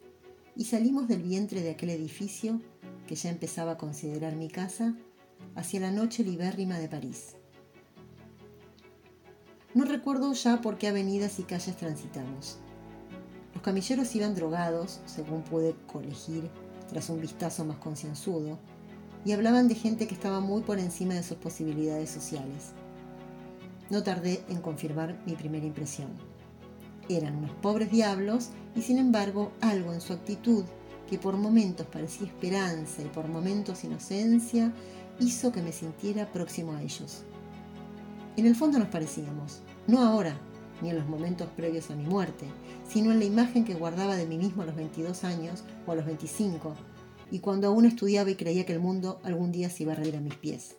y 0.55 0.65
salimos 0.65 1.07
del 1.07 1.21
vientre 1.21 1.61
de 1.61 1.69
aquel 1.69 1.91
edificio 1.91 2.59
que 3.05 3.13
ya 3.13 3.29
empezaba 3.29 3.73
a 3.73 3.77
considerar 3.77 4.35
mi 4.35 4.47
casa 4.47 4.95
hacia 5.53 5.81
la 5.81 5.91
noche 5.91 6.23
libérrima 6.23 6.79
de 6.79 6.89
París. 6.89 7.35
No 9.75 9.85
recuerdo 9.85 10.33
ya 10.33 10.61
por 10.61 10.79
qué 10.79 10.87
avenidas 10.87 11.37
y 11.37 11.43
calles 11.43 11.77
transitamos. 11.77 12.57
Los 13.53 13.61
camilleros 13.61 14.15
iban 14.15 14.33
drogados, 14.33 15.01
según 15.05 15.43
pude 15.43 15.75
colegir 15.85 16.49
tras 16.89 17.11
un 17.11 17.21
vistazo 17.21 17.65
más 17.65 17.77
concienzudo, 17.77 18.57
y 19.25 19.33
hablaban 19.33 19.67
de 19.67 19.75
gente 19.75 20.07
que 20.07 20.15
estaba 20.15 20.39
muy 20.39 20.63
por 20.63 20.79
encima 20.79 21.13
de 21.13 21.21
sus 21.21 21.37
posibilidades 21.37 22.09
sociales. 22.09 22.71
No 23.91 24.01
tardé 24.01 24.43
en 24.49 24.59
confirmar 24.59 25.21
mi 25.27 25.33
primera 25.35 25.67
impresión. 25.67 26.36
Eran 27.09 27.37
unos 27.37 27.51
pobres 27.61 27.91
diablos 27.91 28.49
y 28.75 28.81
sin 28.81 28.97
embargo 28.97 29.51
algo 29.61 29.93
en 29.93 30.01
su 30.01 30.13
actitud 30.13 30.63
que 31.09 31.17
por 31.17 31.37
momentos 31.37 31.87
parecía 31.87 32.27
esperanza 32.27 33.01
y 33.01 33.05
por 33.05 33.27
momentos 33.27 33.83
inocencia 33.83 34.73
hizo 35.19 35.51
que 35.51 35.61
me 35.61 35.71
sintiera 35.71 36.31
próximo 36.31 36.73
a 36.73 36.81
ellos. 36.81 37.23
En 38.35 38.45
el 38.45 38.55
fondo 38.55 38.77
nos 38.77 38.89
parecíamos, 38.89 39.61
no 39.87 40.01
ahora, 40.01 40.37
ni 40.81 40.89
en 40.89 40.97
los 40.97 41.07
momentos 41.07 41.49
previos 41.55 41.89
a 41.89 41.95
mi 41.95 42.05
muerte, 42.05 42.45
sino 42.87 43.11
en 43.11 43.19
la 43.19 43.25
imagen 43.25 43.63
que 43.63 43.73
guardaba 43.73 44.15
de 44.15 44.27
mí 44.27 44.37
mismo 44.37 44.63
a 44.63 44.65
los 44.65 44.75
22 44.75 45.23
años 45.23 45.63
o 45.87 45.91
a 45.91 45.95
los 45.95 46.05
25, 46.05 46.73
y 47.31 47.39
cuando 47.39 47.67
aún 47.67 47.85
estudiaba 47.85 48.29
y 48.29 48.35
creía 48.35 48.65
que 48.65 48.73
el 48.73 48.79
mundo 48.79 49.19
algún 49.23 49.51
día 49.51 49.69
se 49.69 49.83
iba 49.83 49.93
a 49.93 49.95
reír 49.95 50.15
a 50.15 50.21
mis 50.21 50.35
pies. 50.35 50.75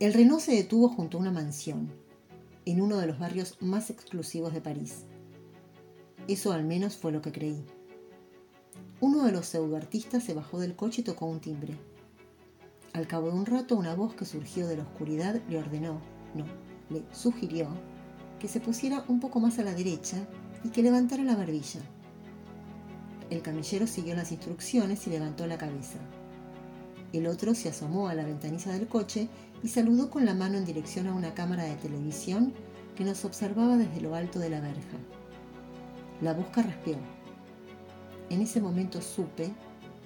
El 0.00 0.12
Renault 0.12 0.42
se 0.42 0.52
detuvo 0.52 0.88
junto 0.88 1.18
a 1.18 1.20
una 1.20 1.30
mansión, 1.30 1.92
en 2.64 2.80
uno 2.80 2.98
de 2.98 3.06
los 3.06 3.18
barrios 3.18 3.56
más 3.60 3.90
exclusivos 3.90 4.52
de 4.52 4.60
París. 4.60 5.04
Eso 6.28 6.52
al 6.52 6.64
menos 6.64 6.96
fue 6.96 7.12
lo 7.12 7.22
que 7.22 7.32
creí. 7.32 7.64
Uno 9.00 9.24
de 9.24 9.32
los 9.32 9.46
pseudoartistas 9.46 10.22
se 10.22 10.34
bajó 10.34 10.60
del 10.60 10.76
coche 10.76 11.00
y 11.00 11.04
tocó 11.04 11.26
un 11.26 11.40
timbre. 11.40 11.74
Al 12.92 13.06
cabo 13.06 13.28
de 13.28 13.34
un 13.34 13.46
rato, 13.46 13.76
una 13.76 13.94
voz 13.94 14.14
que 14.14 14.24
surgió 14.24 14.66
de 14.66 14.76
la 14.76 14.82
oscuridad 14.82 15.40
le 15.48 15.58
ordenó, 15.58 16.00
no, 16.34 16.44
le 16.90 17.02
sugirió, 17.12 17.68
que 18.38 18.48
se 18.48 18.60
pusiera 18.60 19.04
un 19.08 19.20
poco 19.20 19.40
más 19.40 19.58
a 19.58 19.62
la 19.62 19.74
derecha 19.74 20.18
y 20.64 20.68
que 20.70 20.82
levantara 20.82 21.24
la 21.24 21.36
barbilla. 21.36 21.80
El 23.30 23.42
camillero 23.42 23.86
siguió 23.86 24.14
las 24.16 24.32
instrucciones 24.32 25.06
y 25.06 25.10
levantó 25.10 25.46
la 25.46 25.56
cabeza. 25.56 25.98
El 27.12 27.26
otro 27.26 27.54
se 27.54 27.68
asomó 27.68 28.08
a 28.08 28.14
la 28.14 28.24
ventanilla 28.24 28.72
del 28.72 28.86
coche 28.86 29.28
y 29.62 29.68
saludó 29.68 30.10
con 30.10 30.24
la 30.24 30.34
mano 30.34 30.58
en 30.58 30.64
dirección 30.64 31.08
a 31.08 31.14
una 31.14 31.34
cámara 31.34 31.64
de 31.64 31.74
televisión 31.76 32.52
que 32.96 33.04
nos 33.04 33.24
observaba 33.24 33.76
desde 33.76 34.00
lo 34.00 34.14
alto 34.14 34.38
de 34.38 34.50
la 34.50 34.60
verja. 34.60 34.98
La 36.20 36.34
busca 36.34 36.62
raspeó. 36.62 36.96
En 38.28 38.42
ese 38.42 38.60
momento 38.60 39.02
supe 39.02 39.50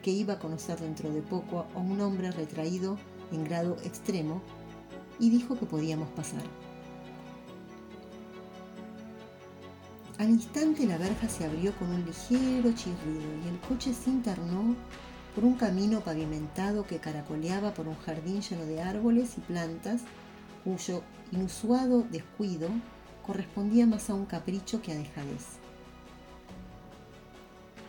que 0.02 0.10
iba 0.10 0.34
a 0.34 0.38
conocer 0.38 0.78
dentro 0.80 1.12
de 1.12 1.20
poco 1.20 1.66
a 1.74 1.78
un 1.78 2.00
hombre 2.00 2.30
retraído 2.30 2.96
en 3.32 3.44
grado 3.44 3.76
extremo 3.84 4.40
y 5.18 5.30
dijo 5.30 5.58
que 5.58 5.66
podíamos 5.66 6.08
pasar. 6.10 6.42
Al 10.18 10.30
instante 10.30 10.86
la 10.86 10.96
verja 10.96 11.28
se 11.28 11.44
abrió 11.44 11.74
con 11.76 11.90
un 11.90 12.04
ligero 12.04 12.72
chirrido 12.72 13.44
y 13.44 13.48
el 13.48 13.58
coche 13.68 13.92
se 13.92 14.10
internó 14.10 14.76
por 15.34 15.44
un 15.44 15.54
camino 15.54 16.00
pavimentado 16.00 16.86
que 16.86 16.98
caracoleaba 16.98 17.74
por 17.74 17.88
un 17.88 17.96
jardín 17.96 18.40
lleno 18.40 18.64
de 18.66 18.82
árboles 18.82 19.36
y 19.36 19.40
plantas 19.40 20.02
cuyo 20.62 21.02
inusuado 21.32 22.02
descuido 22.10 22.68
correspondía 23.26 23.86
más 23.86 24.10
a 24.10 24.14
un 24.14 24.26
capricho 24.26 24.80
que 24.80 24.92
a 24.92 24.96
dejadez. 24.96 25.44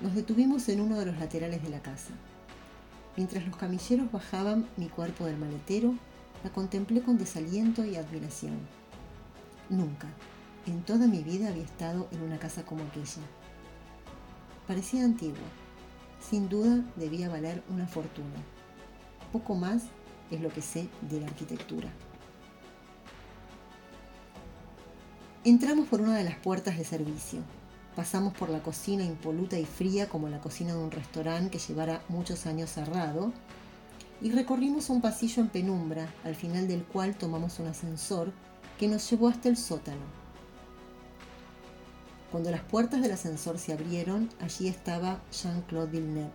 Nos 0.01 0.15
detuvimos 0.15 0.67
en 0.69 0.81
uno 0.81 0.97
de 0.99 1.05
los 1.05 1.17
laterales 1.17 1.63
de 1.63 1.69
la 1.69 1.81
casa. 1.81 2.13
Mientras 3.15 3.45
los 3.45 3.55
camilleros 3.55 4.11
bajaban 4.11 4.67
mi 4.75 4.87
cuerpo 4.87 5.25
del 5.25 5.37
maletero, 5.37 5.93
la 6.43 6.49
contemplé 6.49 7.01
con 7.01 7.17
desaliento 7.17 7.85
y 7.85 7.95
admiración. 7.95 8.57
Nunca, 9.69 10.07
en 10.65 10.83
toda 10.83 11.07
mi 11.07 11.23
vida 11.23 11.49
había 11.49 11.63
estado 11.63 12.07
en 12.11 12.21
una 12.21 12.39
casa 12.39 12.65
como 12.65 12.83
aquella. 12.83 13.21
Parecía 14.67 15.05
antigua. 15.05 15.64
Sin 16.19 16.49
duda 16.49 16.83
debía 16.95 17.29
valer 17.29 17.63
una 17.69 17.87
fortuna. 17.87 18.41
Poco 19.31 19.55
más 19.55 19.83
es 20.31 20.41
lo 20.41 20.49
que 20.49 20.61
sé 20.61 20.87
de 21.01 21.19
la 21.19 21.27
arquitectura. 21.27 21.89
Entramos 25.43 25.87
por 25.87 26.01
una 26.01 26.17
de 26.17 26.23
las 26.23 26.37
puertas 26.37 26.77
de 26.77 26.83
servicio. 26.83 27.39
Pasamos 27.95 28.33
por 28.33 28.49
la 28.49 28.63
cocina 28.63 29.03
impoluta 29.03 29.59
y 29.59 29.65
fría 29.65 30.09
como 30.09 30.27
la 30.27 30.41
cocina 30.41 30.73
de 30.73 30.79
un 30.79 30.91
restaurante 30.91 31.51
que 31.51 31.59
llevara 31.59 32.01
muchos 32.09 32.45
años 32.45 32.71
cerrado 32.71 33.31
y 34.21 34.31
recorrimos 34.31 34.89
un 34.89 35.01
pasillo 35.01 35.41
en 35.41 35.49
penumbra, 35.49 36.11
al 36.23 36.35
final 36.35 36.67
del 36.67 36.83
cual 36.83 37.15
tomamos 37.15 37.59
un 37.59 37.67
ascensor 37.67 38.31
que 38.79 38.87
nos 38.87 39.09
llevó 39.09 39.27
hasta 39.27 39.49
el 39.49 39.55
sótano. 39.55 40.24
Cuando 42.35 42.51
las 42.51 42.63
puertas 42.63 43.01
del 43.01 43.13
ascensor 43.13 43.57
se 43.57 43.71
abrieron, 43.71 44.29
allí 44.41 44.67
estaba 44.67 45.21
Jean-Claude 45.31 45.89
Villeneuve. 45.89 46.33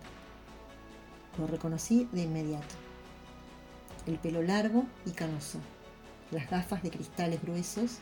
Lo 1.37 1.45
reconocí 1.45 2.09
de 2.11 2.23
inmediato. 2.23 2.73
El 4.07 4.17
pelo 4.17 4.41
largo 4.41 4.85
y 5.05 5.11
canoso, 5.11 5.59
las 6.31 6.49
gafas 6.49 6.81
de 6.81 6.89
cristales 6.89 7.39
gruesos, 7.43 7.99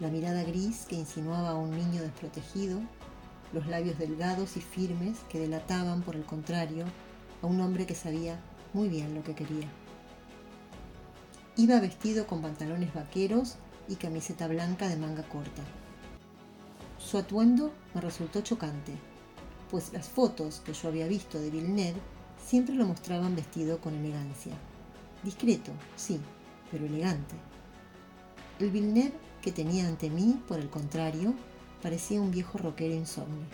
la 0.00 0.08
mirada 0.08 0.42
gris 0.42 0.84
que 0.86 0.96
insinuaba 0.96 1.52
a 1.52 1.54
un 1.54 1.70
niño 1.70 2.02
desprotegido, 2.02 2.78
los 3.54 3.66
labios 3.68 3.98
delgados 3.98 4.58
y 4.58 4.60
firmes 4.60 5.16
que 5.30 5.40
delataban, 5.40 6.02
por 6.02 6.16
el 6.16 6.26
contrario, 6.26 6.84
a 7.40 7.46
un 7.46 7.58
hombre 7.62 7.86
que 7.86 7.94
sabía 7.94 8.38
muy 8.74 8.90
bien 8.90 9.14
lo 9.14 9.24
que 9.24 9.34
quería. 9.34 9.66
Iba 11.56 11.80
vestido 11.80 12.26
con 12.26 12.42
pantalones 12.42 12.92
vaqueros 12.92 13.56
y 13.88 13.94
camiseta 13.94 14.46
blanca 14.46 14.90
de 14.90 14.96
manga 14.96 15.22
corta. 15.22 15.62
Su 17.00 17.18
atuendo 17.18 17.72
me 17.94 18.00
resultó 18.00 18.42
chocante, 18.42 18.92
pues 19.70 19.92
las 19.92 20.08
fotos 20.08 20.60
que 20.64 20.74
yo 20.74 20.88
había 20.88 21.08
visto 21.08 21.40
de 21.40 21.50
Villeneuve 21.50 21.98
siempre 22.44 22.74
lo 22.74 22.86
mostraban 22.86 23.34
vestido 23.34 23.80
con 23.80 23.94
elegancia. 23.94 24.52
Discreto, 25.24 25.72
sí, 25.96 26.20
pero 26.70 26.84
elegante. 26.86 27.34
El 28.60 28.70
Villeneuve 28.70 29.14
que 29.42 29.50
tenía 29.50 29.88
ante 29.88 30.10
mí, 30.10 30.40
por 30.46 30.60
el 30.60 30.68
contrario, 30.68 31.34
parecía 31.82 32.20
un 32.20 32.30
viejo 32.30 32.58
roquero 32.58 32.94
insomne. 32.94 33.46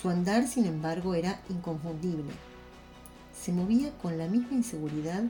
Su 0.00 0.10
andar, 0.10 0.46
sin 0.46 0.66
embargo, 0.66 1.14
era 1.14 1.40
inconfundible. 1.48 2.32
Se 3.34 3.50
movía 3.50 3.96
con 3.98 4.18
la 4.18 4.28
misma 4.28 4.52
inseguridad 4.52 5.24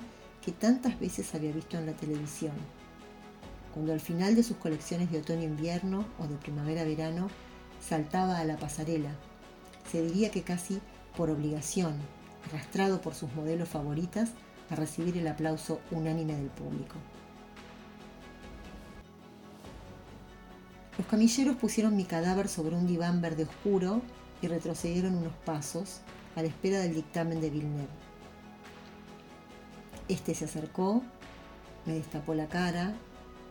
que 0.45 0.53
tantas 0.53 0.99
veces 0.99 1.35
había 1.35 1.53
visto 1.53 1.79
en 1.79 1.87
la 1.87 1.93
televisión 1.93 2.53
cuando 3.73 3.93
al 3.93 4.01
final 4.01 4.35
de 4.35 4.43
sus 4.43 4.57
colecciones 4.57 5.11
de 5.11 5.19
otoño-invierno 5.19 6.05
o 6.19 6.27
de 6.27 6.37
primavera-verano 6.37 7.29
saltaba 7.81 8.39
a 8.39 8.45
la 8.45 8.57
pasarela, 8.57 9.11
se 9.91 10.03
diría 10.03 10.31
que 10.31 10.43
casi 10.43 10.81
por 11.17 11.31
obligación, 11.31 11.95
arrastrado 12.49 13.01
por 13.01 13.15
sus 13.15 13.33
modelos 13.35 13.69
favoritas 13.69 14.31
a 14.71 14.77
recibir 14.77 15.17
el 15.19 15.29
aplauso 15.29 15.81
unánime 15.91 16.35
del 16.35 16.49
público. 16.49 16.97
Los 20.99 21.07
camilleros 21.07 21.57
pusieron 21.57 21.97
mi 21.97 22.05
cadáver 22.05 22.49
sobre 22.49 22.77
un 22.77 22.87
diván 22.87 23.21
verde 23.21 23.45
oscuro 23.45 24.03
y 24.43 24.49
retrocedieron 24.49 25.15
unos 25.15 25.33
pasos 25.45 26.01
a 26.37 26.43
la 26.43 26.49
espera 26.49 26.81
del 26.81 26.95
dictamen 26.95 27.41
de 27.41 27.51
Villeneuve. 27.51 27.89
Este 30.09 30.35
se 30.35 30.45
acercó, 30.45 31.03
me 31.87 31.95
destapó 31.95 32.35
la 32.35 32.49
cara 32.49 32.95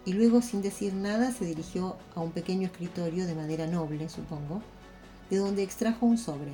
y 0.05 0.13
luego 0.13 0.41
sin 0.41 0.61
decir 0.61 0.93
nada 0.93 1.31
se 1.31 1.45
dirigió 1.45 1.97
a 2.15 2.21
un 2.21 2.31
pequeño 2.31 2.67
escritorio 2.67 3.25
de 3.25 3.35
madera 3.35 3.67
noble, 3.67 4.09
supongo, 4.09 4.61
de 5.29 5.37
donde 5.37 5.63
extrajo 5.63 6.05
un 6.05 6.17
sobre. 6.17 6.51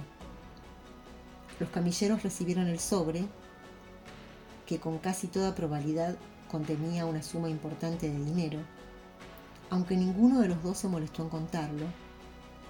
Los 1.60 1.70
camilleros 1.70 2.24
recibieron 2.24 2.68
el 2.68 2.80
sobre, 2.80 3.26
que 4.66 4.80
con 4.80 4.98
casi 4.98 5.28
toda 5.28 5.56
probabilidad 5.56 6.18
contenía 6.52 7.06
una 7.06 7.24
suma 7.24 7.50
importante 7.50 8.10
de 8.10 8.24
dinero, 8.24 8.60
aunque 9.70 9.96
ninguno 9.96 10.42
de 10.42 10.50
los 10.50 10.62
dos 10.64 10.78
se 10.78 10.88
molestó 10.88 11.24
en 11.24 11.30
contarlo, 11.30 11.86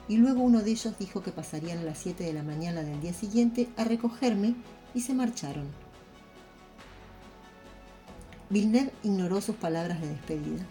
y 0.07 0.17
luego 0.17 0.41
uno 0.41 0.61
de 0.61 0.71
ellos 0.71 0.97
dijo 0.99 1.23
que 1.23 1.31
pasarían 1.31 1.79
a 1.79 1.83
las 1.83 1.97
7 1.97 2.23
de 2.23 2.33
la 2.33 2.43
mañana 2.43 2.83
del 2.83 3.01
día 3.01 3.13
siguiente 3.13 3.69
a 3.75 3.85
recogerme 3.85 4.55
y 4.93 5.01
se 5.01 5.13
marcharon. 5.13 5.85
Villeneuve 8.47 8.91
ignoró 9.01 9.41
sus 9.41 9.55
palabras 9.55 9.99
de 9.99 10.08
despedida. 10.08 10.63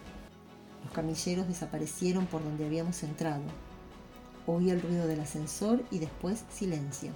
Los 0.85 0.93
camilleros 0.93 1.45
desaparecieron 1.49 2.25
por 2.25 2.41
donde 2.41 2.65
habíamos 2.65 3.03
entrado. 3.03 3.43
Oí 4.47 4.69
el 4.69 4.81
ruido 4.81 5.07
del 5.07 5.19
ascensor 5.19 5.83
y 5.91 5.99
después 5.99 6.45
silencio. 6.49 7.11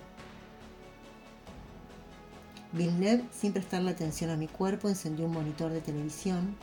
Villeneuve, 2.74 3.24
sin 3.32 3.54
prestarle 3.54 3.92
atención 3.92 4.32
a 4.32 4.36
mi 4.36 4.48
cuerpo, 4.48 4.90
encendió 4.90 5.28
un 5.28 5.32
monitor 5.32 5.72
de 5.72 5.80
televisión. 5.80 6.58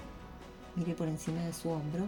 Miré 0.74 0.94
por 0.94 1.09
encima 1.09 1.40
de 1.40 1.54
su 1.54 1.70
hombro. 1.70 2.06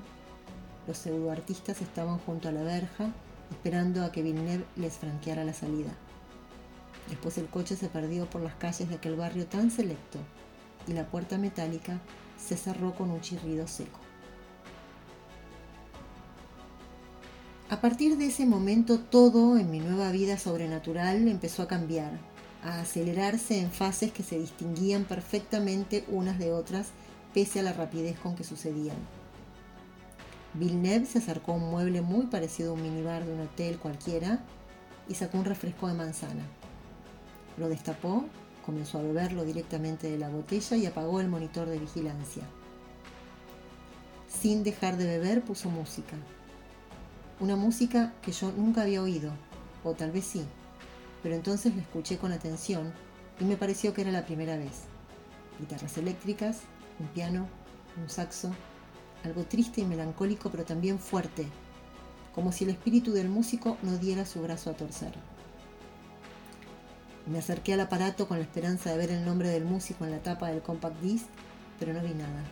Los 0.87 0.99
pseudoartistas 0.99 1.81
estaban 1.81 2.19
junto 2.19 2.51
a 2.51 2.53
la 2.53 2.65
verja, 2.65 3.15
esperando 3.51 4.05
a 4.05 4.13
que 4.13 4.23
Villeneuve 4.23 4.67
les 4.77 4.99
franqueara 4.99 5.43
la 5.43 5.55
salida. 5.55 5.91
Después 7.09 7.39
el 7.39 7.47
coche 7.47 7.77
se 7.77 7.89
perdió 7.89 8.29
por 8.29 8.43
las 8.43 8.57
calles 8.57 8.91
de 8.91 8.97
aquel 8.97 9.17
barrio 9.17 9.47
tan 9.47 9.71
selecto 9.71 10.19
y 10.89 10.93
la 10.93 11.07
puerta 11.07 11.39
metálica 11.39 12.01
se 12.39 12.57
cerró 12.57 12.95
con 12.95 13.11
un 13.11 13.21
chirrido 13.21 13.67
seco. 13.67 14.01
A 17.71 17.81
partir 17.83 18.17
de 18.17 18.27
ese 18.27 18.47
momento 18.47 18.99
todo 18.99 19.59
en 19.59 19.71
mi 19.71 19.81
nueva 19.81 20.11
vida 20.11 20.39
sobrenatural 20.39 21.29
empezó 21.29 21.63
a 21.63 21.69
cambiar, 21.69 22.13
a 22.65 22.81
acelerarse 22.81 23.61
en 23.61 23.71
fases 23.71 24.11
que 24.11 24.23
se 24.23 24.39
distinguían 24.39 25.05
perfectamente 25.05 26.05
unas 26.09 26.39
de 26.39 26.53
otras 26.53 26.89
pese 27.35 27.61
a 27.61 27.63
la 27.63 27.75
rapidez 27.75 28.19
con 28.19 28.35
que 28.35 28.45
sucedían. 28.45 28.97
Villeneuve 30.55 31.05
se 31.05 31.19
acercó 31.19 31.53
a 31.53 31.57
un 31.57 31.71
mueble 31.71 32.01
muy 32.01 32.27
parecido 32.27 32.71
a 32.71 32.75
un 32.75 32.83
minibar 32.83 33.27
de 33.27 33.35
un 33.35 33.41
hotel 33.41 33.79
cualquiera 33.79 34.41
y 35.07 35.15
sacó 35.15 35.39
un 35.39 35.45
refresco 35.45 35.89
de 35.89 35.95
manzana. 35.95 36.45
Lo 37.59 37.69
destapó, 37.69 38.25
comenzó 38.69 38.99
a 38.99 39.03
beberlo 39.03 39.47
directamente 39.47 40.11
de 40.11 40.19
la 40.19 40.29
botella 40.29 40.77
y 40.77 40.85
apagó 40.85 41.23
el 41.23 41.29
monitor 41.29 41.71
de 41.71 41.79
vigilancia. 41.79 42.43
Sin 44.29 44.63
dejar 44.63 44.99
de 44.99 45.07
beber 45.07 45.43
puso 45.43 45.71
música. 45.71 46.17
Una 47.41 47.57
música 47.57 48.13
que 48.21 48.31
yo 48.31 48.53
nunca 48.53 48.83
había 48.83 49.01
oído, 49.01 49.33
o 49.85 49.95
tal 49.95 50.11
vez 50.11 50.27
sí, 50.27 50.45
pero 51.23 51.35
entonces 51.35 51.75
la 51.75 51.81
escuché 51.81 52.19
con 52.19 52.31
atención 52.31 52.93
y 53.41 53.45
me 53.45 53.57
pareció 53.57 53.95
que 53.95 54.03
era 54.03 54.13
la 54.13 54.27
primera 54.27 54.59
vez. 54.59 54.83
Guitarras 55.59 55.97
eléctricas, 55.97 56.59
un 57.01 57.07
piano, 57.07 57.49
un 57.97 58.11
saxo, 58.11 58.51
algo 59.25 59.45
triste 59.45 59.81
y 59.81 59.87
melancólico 59.87 60.51
pero 60.51 60.67
también 60.67 60.99
fuerte, 60.99 61.47
como 62.35 62.53
si 62.53 62.65
el 62.65 62.71
espíritu 62.71 63.13
del 63.13 63.31
músico 63.31 63.79
no 63.83 63.97
diera 63.97 64.27
su 64.27 64.43
brazo 64.43 64.69
a 64.69 64.75
torcer. 64.75 65.15
Me 67.31 67.39
acerqué 67.39 67.75
al 67.75 67.81
aparato 67.81 68.27
con 68.27 68.39
la 68.39 68.45
esperanza 68.45 68.91
de 68.91 68.97
ver 68.97 69.11
el 69.11 69.25
nombre 69.25 69.51
del 69.51 69.67
músico 69.67 70.05
en 70.05 70.13
la 70.13 70.23
tapa 70.23 70.49
del 70.49 70.63
compact 70.63 70.99
disc, 71.03 71.27
pero 71.79 71.93
no 71.93 72.01
vi 72.01 72.15
nada. 72.15 72.43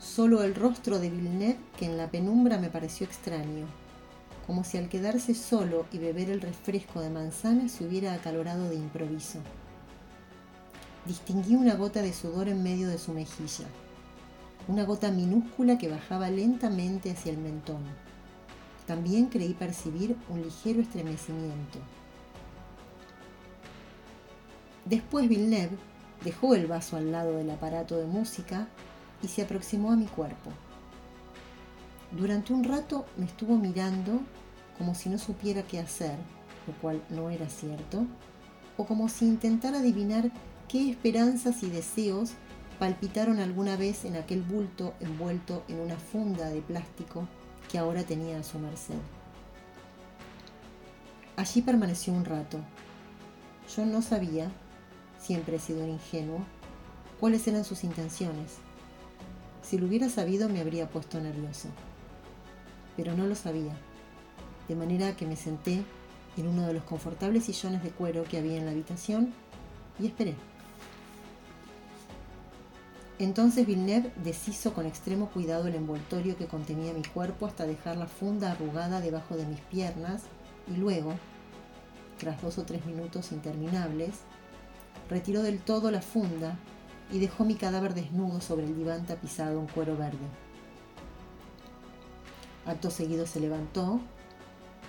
Solo 0.00 0.42
el 0.42 0.56
rostro 0.56 0.98
de 0.98 1.08
Villeneuve 1.08 1.58
que 1.78 1.86
en 1.86 1.96
la 1.96 2.10
penumbra 2.10 2.58
me 2.58 2.70
pareció 2.70 3.06
extraño, 3.06 3.66
como 4.48 4.64
si 4.64 4.78
al 4.78 4.88
quedarse 4.88 5.32
solo 5.34 5.86
y 5.92 5.98
beber 5.98 6.28
el 6.28 6.40
refresco 6.40 7.00
de 7.00 7.10
manzana 7.10 7.68
se 7.68 7.86
hubiera 7.86 8.14
acalorado 8.14 8.68
de 8.68 8.74
improviso. 8.74 9.38
Distinguí 11.06 11.54
una 11.54 11.76
gota 11.76 12.02
de 12.02 12.12
sudor 12.12 12.48
en 12.48 12.64
medio 12.64 12.88
de 12.88 12.98
su 12.98 13.12
mejilla, 13.12 13.66
una 14.66 14.84
gota 14.84 15.12
minúscula 15.12 15.78
que 15.78 15.88
bajaba 15.88 16.30
lentamente 16.30 17.12
hacia 17.12 17.30
el 17.30 17.38
mentón. 17.38 17.82
También 18.88 19.26
creí 19.26 19.54
percibir 19.54 20.16
un 20.28 20.42
ligero 20.42 20.80
estremecimiento. 20.80 21.78
Después 24.92 25.26
Villeneuve 25.26 25.78
dejó 26.22 26.54
el 26.54 26.66
vaso 26.66 26.98
al 26.98 27.12
lado 27.12 27.38
del 27.38 27.48
aparato 27.48 27.96
de 27.96 28.04
música 28.04 28.68
y 29.22 29.28
se 29.28 29.40
aproximó 29.40 29.90
a 29.90 29.96
mi 29.96 30.04
cuerpo. 30.04 30.50
Durante 32.10 32.52
un 32.52 32.62
rato 32.62 33.06
me 33.16 33.24
estuvo 33.24 33.56
mirando 33.56 34.20
como 34.76 34.94
si 34.94 35.08
no 35.08 35.16
supiera 35.16 35.62
qué 35.62 35.78
hacer, 35.78 36.18
lo 36.66 36.74
cual 36.74 37.02
no 37.08 37.30
era 37.30 37.48
cierto, 37.48 38.04
o 38.76 38.84
como 38.84 39.08
si 39.08 39.24
intentara 39.24 39.78
adivinar 39.78 40.30
qué 40.68 40.90
esperanzas 40.90 41.62
y 41.62 41.70
deseos 41.70 42.32
palpitaron 42.78 43.40
alguna 43.40 43.76
vez 43.76 44.04
en 44.04 44.16
aquel 44.16 44.42
bulto 44.42 44.92
envuelto 45.00 45.64
en 45.68 45.80
una 45.80 45.96
funda 45.96 46.50
de 46.50 46.60
plástico 46.60 47.26
que 47.70 47.78
ahora 47.78 48.02
tenía 48.02 48.40
a 48.40 48.42
su 48.42 48.58
merced. 48.58 49.00
Allí 51.36 51.62
permaneció 51.62 52.12
un 52.12 52.26
rato. 52.26 52.58
Yo 53.74 53.86
no 53.86 54.02
sabía 54.02 54.50
siempre 55.22 55.56
he 55.56 55.60
sido 55.60 55.84
un 55.84 55.90
ingenuo, 55.90 56.40
cuáles 57.20 57.46
eran 57.46 57.64
sus 57.64 57.84
intenciones. 57.84 58.56
Si 59.62 59.78
lo 59.78 59.86
hubiera 59.86 60.08
sabido 60.08 60.48
me 60.48 60.60
habría 60.60 60.88
puesto 60.88 61.20
nervioso. 61.20 61.68
Pero 62.96 63.14
no 63.14 63.26
lo 63.26 63.34
sabía, 63.34 63.74
de 64.68 64.74
manera 64.74 65.16
que 65.16 65.26
me 65.26 65.36
senté 65.36 65.84
en 66.36 66.48
uno 66.48 66.66
de 66.66 66.74
los 66.74 66.84
confortables 66.84 67.44
sillones 67.44 67.82
de 67.82 67.90
cuero 67.90 68.24
que 68.24 68.38
había 68.38 68.56
en 68.56 68.66
la 68.66 68.72
habitación 68.72 69.32
y 70.00 70.06
esperé. 70.06 70.34
Entonces 73.18 73.66
Villeneuve 73.66 74.10
deshizo 74.24 74.74
con 74.74 74.86
extremo 74.86 75.28
cuidado 75.28 75.68
el 75.68 75.76
envoltorio 75.76 76.36
que 76.36 76.46
contenía 76.46 76.92
mi 76.92 77.02
cuerpo 77.02 77.46
hasta 77.46 77.66
dejar 77.66 77.96
la 77.96 78.08
funda 78.08 78.50
arrugada 78.50 79.00
debajo 79.00 79.36
de 79.36 79.46
mis 79.46 79.60
piernas 79.60 80.22
y 80.66 80.76
luego, 80.76 81.14
tras 82.18 82.42
dos 82.42 82.58
o 82.58 82.64
tres 82.64 82.84
minutos 82.84 83.30
interminables, 83.30 84.10
retiró 85.08 85.42
del 85.42 85.60
todo 85.60 85.90
la 85.90 86.02
funda 86.02 86.58
y 87.10 87.18
dejó 87.18 87.44
mi 87.44 87.54
cadáver 87.54 87.94
desnudo 87.94 88.40
sobre 88.40 88.66
el 88.66 88.76
diván 88.76 89.04
tapizado 89.06 89.60
en 89.60 89.66
cuero 89.66 89.96
verde. 89.96 90.18
Acto 92.64 92.90
seguido 92.90 93.26
se 93.26 93.40
levantó, 93.40 94.00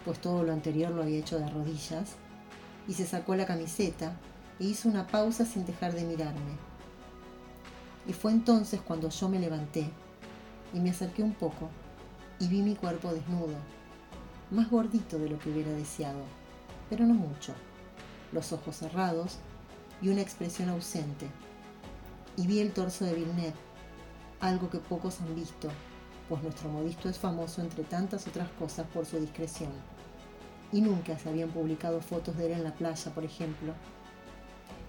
pues 0.05 0.19
todo 0.19 0.43
lo 0.43 0.53
anterior 0.53 0.91
lo 0.91 1.01
había 1.01 1.19
hecho 1.19 1.39
de 1.39 1.49
rodillas, 1.49 2.15
y 2.87 2.93
se 2.93 3.05
sacó 3.05 3.35
la 3.35 3.45
camiseta 3.45 4.15
e 4.59 4.65
hizo 4.65 4.89
una 4.89 5.07
pausa 5.07 5.45
sin 5.45 5.65
dejar 5.65 5.93
de 5.93 6.03
mirarme. 6.03 6.57
Y 8.07 8.13
fue 8.13 8.31
entonces 8.31 8.81
cuando 8.81 9.09
yo 9.09 9.29
me 9.29 9.39
levanté 9.39 9.89
y 10.73 10.79
me 10.79 10.91
acerqué 10.91 11.23
un 11.23 11.33
poco 11.33 11.69
y 12.39 12.47
vi 12.47 12.61
mi 12.61 12.75
cuerpo 12.75 13.13
desnudo, 13.13 13.55
más 14.51 14.69
gordito 14.69 15.17
de 15.17 15.29
lo 15.29 15.39
que 15.39 15.49
hubiera 15.49 15.71
deseado, 15.71 16.21
pero 16.89 17.05
no 17.05 17.13
mucho, 17.13 17.53
los 18.31 18.51
ojos 18.51 18.77
cerrados 18.77 19.37
y 20.03 20.09
una 20.09 20.21
expresión 20.21 20.69
ausente. 20.69 21.27
Y 22.35 22.45
vi 22.45 22.59
el 22.59 22.73
torso 22.73 23.05
de 23.05 23.13
Villeneuve, 23.13 23.53
algo 24.41 24.69
que 24.69 24.79
pocos 24.79 25.21
han 25.21 25.33
visto, 25.33 25.69
pues 26.27 26.43
nuestro 26.43 26.69
modisto 26.69 27.07
es 27.07 27.17
famoso 27.17 27.61
entre 27.61 27.83
tantas 27.85 28.27
otras 28.27 28.49
cosas 28.59 28.85
por 28.93 29.05
su 29.05 29.17
discreción. 29.17 29.71
Y 30.73 30.81
nunca 30.81 31.17
se 31.17 31.29
habían 31.29 31.51
publicado 31.51 32.01
fotos 32.01 32.35
de 32.37 32.47
él 32.47 32.51
en 32.53 32.63
la 32.63 32.73
playa, 32.73 33.13
por 33.13 33.23
ejemplo. 33.23 33.73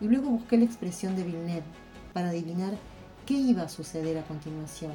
Y 0.01 0.09
luego 0.09 0.31
busqué 0.31 0.57
la 0.59 0.65
expresión 0.65 1.15
de 1.15 1.23
Villeneuve 1.23 1.65
para 2.13 2.31
adivinar 2.31 2.75
qué 3.25 3.35
iba 3.35 3.63
a 3.63 3.69
suceder 3.69 4.19
a 4.19 4.25
continuación. 4.25 4.95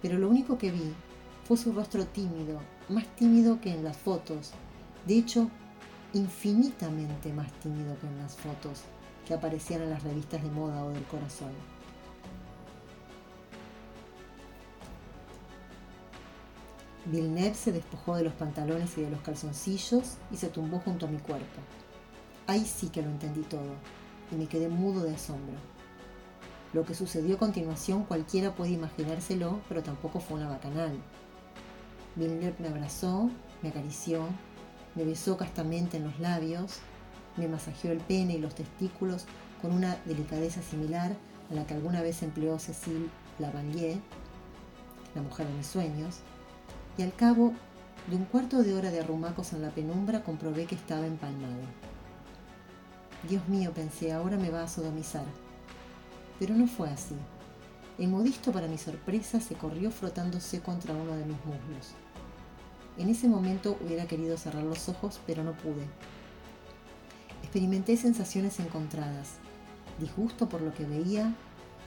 Pero 0.00 0.18
lo 0.18 0.30
único 0.30 0.56
que 0.56 0.70
vi 0.70 0.94
fue 1.44 1.58
su 1.58 1.72
rostro 1.72 2.06
tímido, 2.06 2.60
más 2.88 3.04
tímido 3.16 3.60
que 3.60 3.74
en 3.74 3.84
las 3.84 3.98
fotos. 3.98 4.52
De 5.06 5.18
hecho, 5.18 5.50
infinitamente 6.14 7.32
más 7.32 7.52
tímido 7.60 7.98
que 7.98 8.06
en 8.06 8.18
las 8.18 8.36
fotos 8.36 8.84
que 9.26 9.34
aparecían 9.34 9.82
en 9.82 9.90
las 9.90 10.02
revistas 10.02 10.42
de 10.42 10.50
moda 10.50 10.84
o 10.84 10.90
del 10.90 11.04
corazón. 11.04 11.52
Villeneuve 17.06 17.54
se 17.54 17.72
despojó 17.72 18.16
de 18.16 18.24
los 18.24 18.34
pantalones 18.34 18.96
y 18.98 19.02
de 19.02 19.10
los 19.10 19.20
calzoncillos 19.22 20.16
y 20.30 20.36
se 20.36 20.48
tumbó 20.48 20.80
junto 20.80 21.06
a 21.06 21.08
mi 21.08 21.18
cuerpo. 21.18 21.60
Ahí 22.46 22.64
sí 22.64 22.88
que 22.88 23.02
lo 23.02 23.08
entendí 23.08 23.42
todo 23.42 23.74
y 24.30 24.34
me 24.36 24.46
quedé 24.46 24.68
mudo 24.68 25.02
de 25.02 25.14
asombro. 25.14 25.56
Lo 26.72 26.84
que 26.84 26.94
sucedió 26.94 27.36
a 27.36 27.38
continuación 27.38 28.04
cualquiera 28.04 28.54
puede 28.54 28.72
imaginárselo, 28.72 29.60
pero 29.68 29.82
tampoco 29.82 30.20
fue 30.20 30.36
una 30.38 30.48
bacanal. 30.48 30.92
Villeneuve 32.14 32.56
me 32.58 32.68
abrazó, 32.68 33.30
me 33.62 33.70
acarició, 33.70 34.26
me 34.94 35.04
besó 35.04 35.36
castamente 35.36 35.96
en 35.96 36.04
los 36.04 36.20
labios 36.20 36.80
me 37.36 37.48
masajeó 37.48 37.92
el 37.92 37.98
pene 37.98 38.34
y 38.34 38.38
los 38.38 38.54
testículos 38.54 39.26
con 39.60 39.72
una 39.72 39.96
delicadeza 40.04 40.62
similar 40.62 41.16
a 41.50 41.54
la 41.54 41.66
que 41.66 41.74
alguna 41.74 42.02
vez 42.02 42.22
empleó 42.22 42.58
Cécile 42.58 43.08
Lavalier, 43.38 43.98
la 45.14 45.22
mujer 45.22 45.46
de 45.46 45.54
mis 45.54 45.66
sueños, 45.66 46.20
y 46.96 47.02
al 47.02 47.14
cabo 47.14 47.52
de 48.08 48.16
un 48.16 48.24
cuarto 48.24 48.62
de 48.62 48.74
hora 48.74 48.90
de 48.90 49.00
arrumacos 49.00 49.52
en 49.52 49.62
la 49.62 49.70
penumbra 49.70 50.22
comprobé 50.22 50.66
que 50.66 50.74
estaba 50.74 51.06
empalmado. 51.06 51.62
Dios 53.28 53.46
mío, 53.48 53.72
pensé, 53.74 54.12
ahora 54.12 54.36
me 54.36 54.50
va 54.50 54.62
a 54.62 54.68
sodomizar. 54.68 55.24
Pero 56.38 56.54
no 56.54 56.66
fue 56.66 56.88
así. 56.88 57.14
El 57.98 58.08
modisto, 58.08 58.50
para 58.50 58.66
mi 58.66 58.78
sorpresa, 58.78 59.40
se 59.40 59.54
corrió 59.54 59.90
frotándose 59.90 60.60
contra 60.60 60.94
uno 60.94 61.12
de 61.12 61.26
mis 61.26 61.36
muslos. 61.44 61.92
En 62.96 63.10
ese 63.10 63.28
momento 63.28 63.76
hubiera 63.84 64.06
querido 64.06 64.38
cerrar 64.38 64.64
los 64.64 64.88
ojos, 64.88 65.20
pero 65.26 65.44
no 65.44 65.52
pude 65.52 65.86
experimenté 67.50 67.96
sensaciones 67.96 68.60
encontradas, 68.60 69.30
disgusto 69.98 70.48
por 70.48 70.60
lo 70.60 70.72
que 70.72 70.84
veía, 70.84 71.34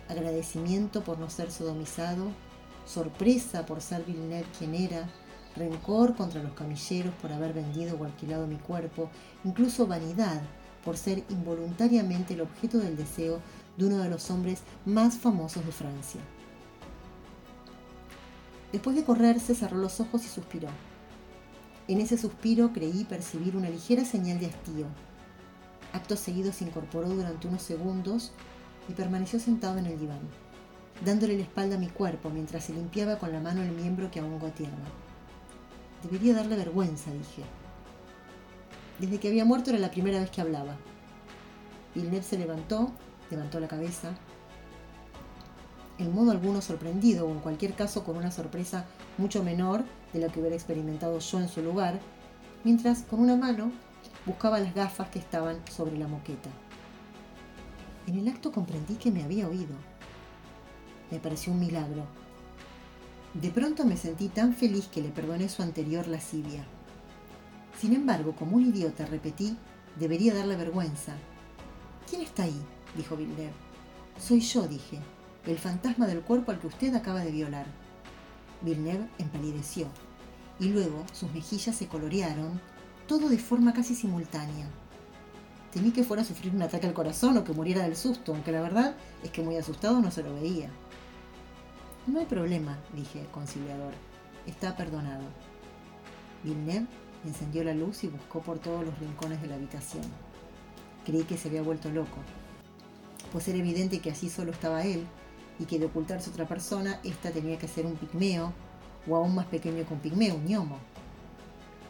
agradecimiento 0.10 1.06
por 1.06 1.20
no 1.20 1.30
ser 1.30 1.54
sodomizado, 1.54 2.32
sorpresa 2.86 3.66
por 3.66 3.80
ser 3.80 4.04
Villeneuve 4.04 4.46
quien 4.60 4.76
era, 4.76 5.08
rencor 5.56 6.18
contra 6.18 6.44
los 6.44 6.52
camilleros 6.52 7.14
por 7.22 7.32
haber 7.32 7.54
vendido 7.54 7.96
o 7.96 8.04
alquilado 8.04 8.46
mi 8.46 8.58
cuerpo, 8.58 9.10
incluso 9.46 9.88
vanidad 9.88 10.42
por 10.84 10.98
ser 10.98 11.24
involuntariamente 11.30 12.34
el 12.34 12.42
objeto 12.42 12.80
del 12.80 12.98
deseo 12.98 13.40
de 13.78 13.86
uno 13.86 14.00
de 14.00 14.10
los 14.10 14.30
hombres 14.32 14.64
más 14.86 15.16
famosos 15.16 15.66
de 15.66 15.72
Francia. 15.72 16.20
Después 18.74 18.98
de 18.98 19.06
correr, 19.06 19.40
se 19.40 19.56
cerró 19.56 19.78
los 19.78 20.02
ojos 20.02 20.26
y 20.26 20.28
suspiró. 20.28 20.68
En 21.88 22.02
ese 22.02 22.18
suspiro 22.18 22.74
creí 22.74 23.06
percibir 23.06 23.56
una 23.56 23.70
ligera 23.70 24.04
señal 24.04 24.42
de 24.42 24.48
hastío. 24.48 24.88
Acto 25.94 26.18
seguido 26.18 26.52
se 26.52 26.66
incorporó 26.66 27.08
durante 27.08 27.48
unos 27.48 27.62
segundos 27.62 28.32
y 28.90 28.94
permaneció 28.94 29.40
sentado 29.40 29.78
en 29.78 29.86
el 29.86 30.00
diván, 30.00 30.22
dándole 31.06 31.38
la 31.38 31.44
espalda 31.44 31.76
a 31.76 31.80
mi 31.80 31.88
cuerpo 31.88 32.32
mientras 32.32 32.66
se 32.66 32.74
limpiaba 32.74 33.20
con 33.20 33.32
la 33.32 33.40
mano 33.40 33.62
el 33.62 33.72
miembro 33.72 34.10
que 34.10 34.20
aún 34.20 34.40
goteaba. 34.40 34.76
Debería 36.02 36.34
darle 36.34 36.58
vergüenza, 36.58 37.12
dije. 37.12 37.44
Desde 39.00 39.20
que 39.20 39.28
había 39.30 39.46
muerto 39.46 39.70
era 39.70 39.80
la 39.80 39.92
primera 39.92 40.20
vez 40.20 40.32
que 40.32 40.42
hablaba. 40.42 40.76
Villeneuve 41.94 42.24
se 42.24 42.40
levantó, 42.40 42.92
levantó 43.30 43.60
la 43.60 43.68
cabeza, 43.68 44.14
en 46.00 46.14
modo 46.14 46.32
alguno 46.32 46.62
sorprendido 46.62 47.28
o 47.28 47.32
en 47.32 47.40
cualquier 47.40 47.74
caso 47.74 48.04
con 48.04 48.18
una 48.18 48.32
sorpresa 48.32 48.86
mucho 49.18 49.44
menor 49.44 49.84
de 50.12 50.20
la 50.20 50.28
que 50.30 50.40
hubiera 50.40 50.56
experimentado 50.56 51.20
yo 51.20 51.40
en 51.40 51.50
su 51.50 51.62
lugar, 51.62 52.00
mientras 52.64 53.04
con 53.04 53.20
una 53.20 53.36
mano 53.36 53.72
buscaba 54.26 54.60
las 54.60 54.74
gafas 54.74 55.10
que 55.10 55.20
estaban 55.20 55.60
sobre 55.70 55.98
la 55.98 56.08
moqueta. 56.08 56.50
En 58.08 58.18
el 58.20 58.28
acto 58.28 58.52
comprendí 58.52 58.96
que 58.96 59.12
me 59.12 59.24
había 59.24 59.48
oído. 59.48 59.76
Me 61.12 61.20
pareció 61.20 61.54
un 61.54 61.60
milagro. 61.60 62.06
De 63.34 63.50
pronto 63.50 63.86
me 63.86 63.98
sentí 63.98 64.30
tan 64.30 64.54
feliz 64.54 64.88
que 64.88 65.02
le 65.02 65.10
perdoné 65.10 65.50
su 65.50 65.64
anterior 65.64 66.08
lascivia. 66.08 66.66
Sin 67.80 67.94
embargo, 67.94 68.36
como 68.36 68.58
un 68.58 68.68
idiota, 68.68 69.06
repetí, 69.06 69.58
debería 70.00 70.34
darle 70.34 70.56
vergüenza. 70.56 71.16
¿Quién 72.10 72.22
está 72.22 72.44
ahí? 72.44 72.62
dijo 72.96 73.16
Villeneuve. 73.16 73.54
Soy 74.20 74.40
yo, 74.42 74.68
dije, 74.68 75.00
el 75.46 75.58
fantasma 75.58 76.06
del 76.08 76.22
cuerpo 76.22 76.52
al 76.52 76.60
que 76.60 76.68
usted 76.68 76.94
acaba 76.96 77.24
de 77.24 77.32
violar. 77.32 77.66
Villeneuve 78.62 79.10
empalideció, 79.18 79.88
y 80.60 80.70
luego 80.70 81.04
sus 81.12 81.32
mejillas 81.32 81.76
se 81.76 81.88
colorearon, 81.88 82.62
todo 83.08 83.30
de 83.30 83.38
forma 83.38 83.74
casi 83.74 83.96
simultánea. 83.96 84.68
Temí 85.72 85.92
que 85.92 86.04
fuera 86.04 86.24
a 86.24 86.26
sufrir 86.26 86.54
un 86.54 86.62
ataque 86.62 86.88
al 86.88 86.94
corazón 86.94 87.38
o 87.38 87.44
que 87.44 87.54
muriera 87.54 87.84
del 87.84 87.96
susto, 87.96 88.34
aunque 88.34 88.52
la 88.52 88.62
verdad 88.62 88.96
es 89.24 89.32
que 89.32 89.42
muy 89.42 89.58
asustado 89.58 90.00
no 90.00 90.12
se 90.12 90.24
lo 90.24 90.34
veía. 90.36 90.70
No 92.06 92.20
hay 92.20 92.26
problema, 92.26 92.78
dije, 92.94 93.26
conciliador. 93.32 93.94
Está 94.46 94.76
perdonado. 94.76 95.24
Villeneuve 96.44 96.88
encendió 97.26 97.64
la 97.64 97.74
luz 97.74 98.04
y 98.04 98.08
buscó 98.08 98.42
por 98.42 98.60
todos 98.60 98.86
los 98.86 98.98
rincones 99.00 99.42
de 99.42 99.48
la 99.48 99.56
habitación. 99.56 100.04
Creí 101.06 101.24
que 101.24 101.38
se 101.38 101.48
había 101.48 101.62
vuelto 101.62 101.90
loco, 101.90 102.18
pues 103.32 103.48
era 103.48 103.58
evidente 103.58 104.00
que 104.00 104.12
así 104.12 104.30
solo 104.30 104.52
estaba 104.52 104.84
él 104.84 105.06
y 105.60 105.66
que 105.66 105.80
de 105.80 105.86
ocultarse 105.86 106.30
otra 106.30 106.48
persona, 106.48 107.00
ésta 107.04 107.32
tenía 107.32 107.58
que 107.58 107.68
ser 107.68 107.86
un 107.86 107.96
pigmeo, 107.96 108.54
o 109.08 109.16
aún 109.16 109.36
más 109.36 109.48
pequeño 109.48 109.86
que 109.86 109.94
un 109.94 110.00
pigmeo, 110.00 110.36
un 110.36 110.46
gnomo. 110.46 110.78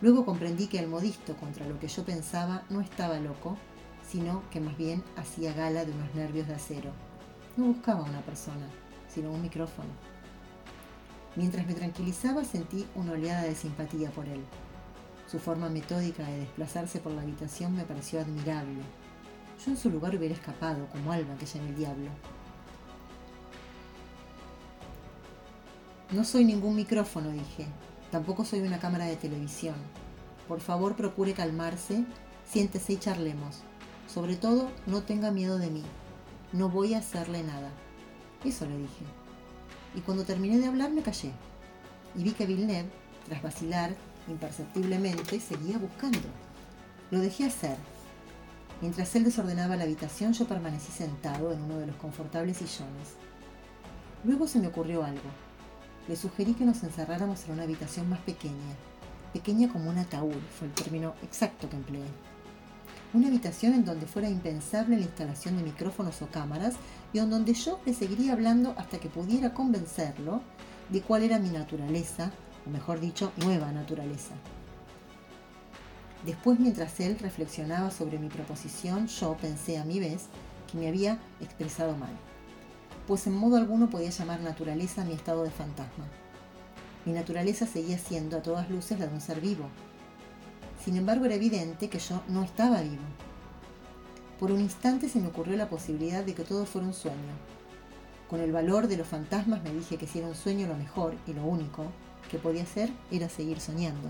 Luego 0.02 0.26
comprendí 0.26 0.68
que 0.68 0.80
el 0.80 0.88
modisto, 0.88 1.36
contra 1.38 1.68
lo 1.68 1.80
que 1.80 1.88
yo 1.88 2.04
pensaba, 2.04 2.64
no 2.70 2.82
estaba 2.82 3.20
loco, 3.20 3.58
sino 4.08 4.44
que 4.50 4.60
más 4.60 4.78
bien 4.78 5.04
hacía 5.16 5.54
gala 5.54 5.86
de 5.86 5.92
unos 5.92 6.14
nervios 6.14 6.48
de 6.48 6.56
acero. 6.56 6.92
No 7.56 7.66
buscaba 7.66 8.04
una 8.04 8.22
persona, 8.22 8.68
sino 9.08 9.32
un 9.32 9.42
micrófono. 9.42 9.90
Mientras 11.36 11.66
me 11.66 11.74
tranquilizaba 11.74 12.44
sentí 12.44 12.86
una 12.96 13.14
oleada 13.14 13.44
de 13.44 13.56
simpatía 13.56 14.12
por 14.12 14.28
él. 14.28 14.44
Su 15.32 15.40
forma 15.40 15.70
metódica 15.70 16.24
de 16.28 16.40
desplazarse 16.40 17.00
por 17.00 17.12
la 17.12 17.22
habitación 17.22 17.76
me 17.76 17.86
pareció 17.86 18.20
admirable. 18.20 18.82
Yo 19.66 19.72
en 19.72 19.78
su 19.78 19.90
lugar 19.90 20.16
hubiera 20.16 20.36
escapado, 20.36 20.88
como 20.92 21.12
Alba 21.12 21.36
que 21.38 21.46
llama 21.46 21.70
el 21.70 21.76
diablo. 21.76 22.10
No 26.12 26.24
soy 26.24 26.46
ningún 26.46 26.76
micrófono, 26.76 27.30
dije. 27.32 27.66
Tampoco 28.14 28.46
soy 28.46 28.60
una 28.60 28.78
cámara 28.78 29.06
de 29.06 29.16
televisión. 29.16 29.74
Por 30.48 30.60
favor, 30.60 30.96
procure 30.96 31.34
calmarse, 31.34 32.06
siéntese 32.48 32.94
y 32.94 32.98
charlemos. 32.98 33.64
Sobre 34.08 34.36
todo, 34.36 34.70
no 34.86 35.02
tenga 35.02 35.32
miedo 35.32 35.58
de 35.58 35.72
mí. 35.72 35.82
No 36.52 36.70
voy 36.70 36.94
a 36.94 37.00
hacerle 37.00 37.42
nada. 37.42 37.72
Eso 38.46 38.68
le 38.68 38.78
dije. 38.78 39.04
Y 39.96 40.02
cuando 40.02 40.26
terminé 40.26 40.60
de 40.60 40.68
hablar 40.68 40.92
me 40.92 41.02
callé. 41.02 41.32
Y 42.14 42.22
vi 42.22 42.34
que 42.34 42.46
Villeneuve, 42.46 42.92
tras 43.28 43.42
vacilar 43.42 43.96
imperceptiblemente, 44.28 45.40
seguía 45.40 45.80
buscando. 45.80 46.30
Lo 47.10 47.20
dejé 47.20 47.46
hacer. 47.46 47.78
Mientras 48.80 49.16
él 49.16 49.24
desordenaba 49.24 49.76
la 49.76 49.86
habitación, 49.86 50.34
yo 50.34 50.48
permanecí 50.48 50.92
sentado 50.92 51.52
en 51.52 51.64
uno 51.64 51.80
de 51.80 51.88
los 51.88 51.96
confortables 51.96 52.58
sillones. 52.58 53.16
Luego 54.24 54.48
se 54.48 54.60
me 54.60 54.68
ocurrió 54.68 55.04
algo. 55.04 55.32
Le 56.08 56.18
sugerí 56.18 56.54
que 56.54 56.66
nos 56.66 56.84
encerráramos 56.84 57.46
en 57.46 57.54
una 57.54 57.64
habitación 57.64 58.10
más 58.10 58.20
pequeña, 58.20 58.76
pequeña 59.32 59.72
como 59.72 59.90
un 59.90 59.98
ataúd, 59.98 60.36
fue 60.58 60.68
el 60.68 60.74
término 60.74 61.14
exacto 61.24 61.70
que 61.70 61.78
empleé. 61.78 62.04
Una 63.14 63.30
habitación 63.30 63.74
en 63.74 63.86
donde 63.86 64.06
fuera 64.06 64.30
impensable 64.30 64.98
la 64.98 65.04
instalación 65.04 65.56
de 65.56 65.64
micrófonos 65.64 66.22
o 66.22 66.28
cámaras 66.28 66.76
y 67.14 67.20
en 67.20 67.30
donde 67.30 67.54
yo 67.54 67.80
le 67.86 67.94
seguiría 67.94 68.34
hablando 68.34 68.76
hasta 68.78 68.98
que 68.98 69.08
pudiera 69.08 69.54
convencerlo 69.54 70.42
de 70.90 71.02
cuál 71.02 71.24
era 71.24 71.40
mi 71.40 71.50
naturaleza, 71.50 72.32
o 72.68 72.70
mejor 72.70 73.00
dicho, 73.00 73.32
nueva 73.38 73.72
naturaleza. 73.72 74.34
Después, 76.26 76.60
mientras 76.60 77.00
él 77.00 77.18
reflexionaba 77.20 77.92
sobre 77.92 78.20
mi 78.20 78.28
proposición, 78.28 79.08
yo 79.08 79.38
pensé 79.38 79.78
a 79.78 79.86
mi 79.86 80.00
vez 80.02 80.24
que 80.70 80.78
me 80.78 80.90
había 80.90 81.20
expresado 81.40 81.96
mal 81.96 82.12
pues 83.08 83.28
en 83.28 83.36
modo 83.36 83.58
alguno 83.58 83.90
podía 83.90 84.10
llamar 84.10 84.42
naturaleza 84.42 85.04
mi 85.04 85.14
estado 85.14 85.44
de 85.44 85.52
fantasma. 85.52 86.06
Mi 87.06 87.12
naturaleza 87.12 87.66
seguía 87.66 87.98
siendo 87.98 88.38
a 88.38 88.42
todas 88.42 88.70
luces 88.70 89.00
la 89.00 89.08
de 89.08 89.14
un 89.14 89.22
ser 89.22 89.42
vivo. 89.42 89.66
Sin 90.84 90.96
embargo, 90.96 91.26
era 91.26 91.36
evidente 91.36 91.90
que 91.90 92.00
yo 92.00 92.22
no 92.28 92.44
estaba 92.44 92.82
vivo. 92.82 93.04
Por 94.40 94.52
un 94.52 94.62
instante 94.62 95.10
se 95.10 95.20
me 95.20 95.28
ocurrió 95.28 95.56
la 95.58 95.70
posibilidad 95.70 96.24
de 96.24 96.34
que 96.34 96.44
todo 96.44 96.66
fuera 96.66 96.88
un 96.88 96.94
sueño. 96.94 97.34
Con 98.30 98.40
el 98.40 98.52
valor 98.52 98.88
de 98.88 98.98
los 98.98 99.08
fantasmas 99.08 99.64
me 99.64 99.74
dije 99.74 99.98
que 99.98 100.08
si 100.08 100.20
era 100.20 100.28
un 100.28 100.36
sueño 100.36 100.68
lo 100.68 100.76
mejor 100.76 101.16
y 101.28 101.34
lo 101.34 101.44
único 101.46 101.86
que 102.32 102.40
podía 102.40 102.64
hacer 102.64 102.90
era 103.12 103.30
seguir 103.30 103.60
soñando. 103.60 104.10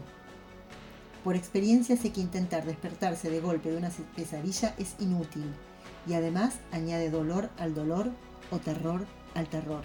Por 1.23 1.35
experiencia 1.35 1.97
sé 1.97 2.11
que 2.11 2.21
intentar 2.21 2.65
despertarse 2.65 3.29
de 3.29 3.39
golpe 3.39 3.71
de 3.71 3.77
una 3.77 3.91
pesadilla 4.15 4.75
es 4.77 4.95
inútil 4.99 5.45
y 6.07 6.13
además 6.13 6.55
añade 6.71 7.09
dolor 7.09 7.49
al 7.57 7.73
dolor 7.73 8.11
o 8.53 8.59
terror 8.59 9.05
al 9.35 9.47
terror. 9.47 9.83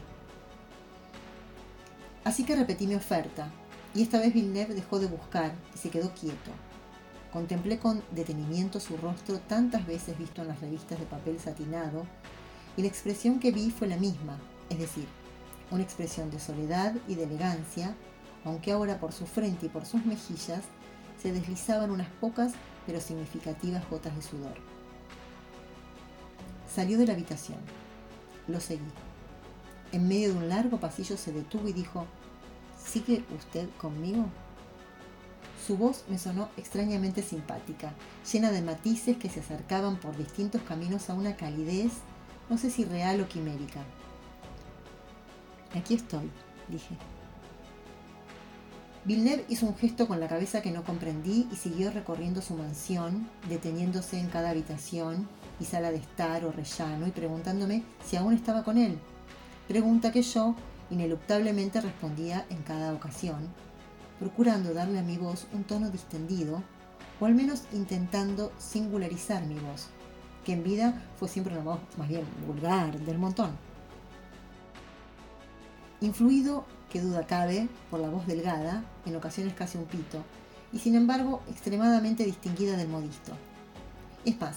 Así 2.25 2.45
que 2.45 2.57
repetí 2.57 2.87
mi 2.87 2.95
oferta, 2.95 3.51
y 3.95 4.03
esta 4.03 4.19
vez 4.19 4.35
Villeneuve 4.35 4.75
dejó 4.75 4.99
de 4.99 5.07
buscar 5.07 5.53
y 5.75 5.79
se 5.79 5.91
quedó 5.91 6.13
quieto. 6.13 6.51
Contemplé 7.33 7.79
con 7.79 8.03
detenimiento 8.11 8.81
su 8.81 8.97
rostro 8.97 9.39
tantas 9.39 9.87
veces 9.87 10.19
visto 10.19 10.43
en 10.43 10.49
las 10.49 10.61
revistas 10.61 10.99
de 10.99 11.07
papel 11.07 11.39
satinado, 11.41 12.07
y 12.77 12.83
la 12.83 12.89
expresión 12.89 13.41
que 13.41 13.51
vi 13.51 13.71
fue 13.71 13.89
la 13.89 13.97
misma, 13.97 14.39
es 14.71 14.79
decir, 14.79 15.07
una 15.71 15.83
expresión 15.83 16.31
de 16.31 16.39
soledad 16.39 16.95
y 17.09 17.15
de 17.15 17.25
elegancia, 17.25 17.95
aunque 18.45 18.73
ahora 18.73 19.01
por 19.01 19.13
su 19.13 19.27
frente 19.27 19.67
y 19.67 19.69
por 19.69 19.85
sus 19.85 20.05
mejillas 20.05 20.63
se 21.21 21.33
deslizaban 21.33 21.91
unas 21.91 22.09
pocas 22.21 22.53
pero 22.87 23.01
significativas 23.01 23.89
gotas 23.91 24.15
de 24.15 24.23
sudor. 24.23 24.57
Salió 26.73 26.97
de 26.99 27.07
la 27.07 27.13
habitación. 27.13 27.59
Lo 28.49 28.61
seguí. 28.61 28.81
En 29.93 30.09
medio 30.09 30.33
de 30.33 30.39
un 30.39 30.49
largo 30.49 30.81
pasillo 30.81 31.17
se 31.17 31.33
detuvo 31.33 31.69
y 31.69 31.73
dijo, 31.73 32.07
¿Sigue 32.83 33.25
usted 33.37 33.69
conmigo? 33.79 34.27
Su 35.67 35.77
voz 35.77 36.05
me 36.09 36.19
sonó 36.19 36.49
extrañamente 36.57 37.23
simpática, 37.23 37.93
llena 38.33 38.51
de 38.51 38.63
matices 38.63 39.19
que 39.19 39.29
se 39.29 39.41
acercaban 39.41 39.97
por 39.97 40.17
distintos 40.17 40.63
caminos 40.63 41.11
a 41.11 41.15
una 41.15 41.37
calidez, 41.37 41.93
no 42.49 42.57
sé 42.57 42.71
si 42.71 42.85
real 42.85 43.21
o 43.21 43.29
quimérica. 43.29 43.81
Aquí 45.75 45.95
estoy, 45.95 46.31
dije. 46.69 46.97
Villeneuve 49.09 49.47
hizo 49.49 49.65
un 49.65 49.75
gesto 49.75 50.07
con 50.07 50.21
la 50.21 50.29
cabeza 50.29 50.61
que 50.61 50.71
no 50.71 50.85
comprendí 50.85 51.49
y 51.51 51.57
siguió 51.57 51.91
recorriendo 51.91 52.43
su 52.43 52.55
mansión, 52.55 53.27
deteniéndose 53.49 54.21
en 54.21 54.29
cada 54.29 54.51
habitación 54.51 55.27
y 55.59 55.65
sala 55.65 55.91
de 55.91 55.97
estar 55.97 56.45
o 56.45 56.53
rellano 56.53 57.07
y 57.07 57.11
preguntándome 57.11 57.85
si 58.05 58.17
aún 58.17 58.35
estaba 58.35 58.65
con 58.65 58.77
él. 58.77 58.99
Pregunta 59.67 60.13
que 60.13 60.21
yo 60.21 60.55
ineluctablemente 60.91 61.81
respondía 61.81 62.45
en 62.51 62.63
cada 62.65 62.93
ocasión, 62.93 63.49
procurando 64.19 64.75
darle 64.75 64.99
a 64.99 65.03
mi 65.03 65.17
voz 65.17 65.47
un 65.55 65.65
tono 65.65 65.89
distendido, 65.89 66.63
o 67.19 67.25
al 67.25 67.35
menos 67.35 67.63
intentando 67.73 68.53
singularizar 68.59 69.43
mi 69.47 69.55
voz, 69.55 69.87
que 70.45 70.53
en 70.53 70.63
vida 70.63 71.03
fue 71.19 71.29
siempre 71.29 71.55
una 71.55 71.65
voz 71.65 71.81
más 71.97 72.09
bien 72.09 72.27
vulgar 72.47 73.01
del 73.01 73.17
montón. 73.17 73.53
Influido, 76.03 76.67
que 76.91 77.01
duda 77.01 77.27
cabe, 77.27 77.69
por 77.91 78.01
la 78.01 78.09
voz 78.09 78.27
delgada, 78.27 78.85
en 79.07 79.17
ocasiones 79.17 79.55
casi 79.55 79.79
un 79.79 79.85
pito, 79.85 80.23
y 80.73 80.79
sin 80.79 80.95
embargo 80.95 81.43
extremadamente 81.49 82.25
distinguida 82.25 82.77
del 82.77 82.89
modisto. 82.89 83.33
Es 84.25 84.41
más, 84.41 84.57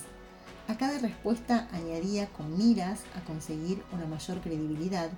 A 0.68 0.78
cada 0.78 0.98
respuesta 1.00 1.68
añadía 1.74 2.28
con 2.28 2.58
miras 2.58 3.02
a 3.18 3.26
conseguir 3.26 3.84
una 3.92 4.06
mayor 4.06 4.40
credibilidad 4.40 5.10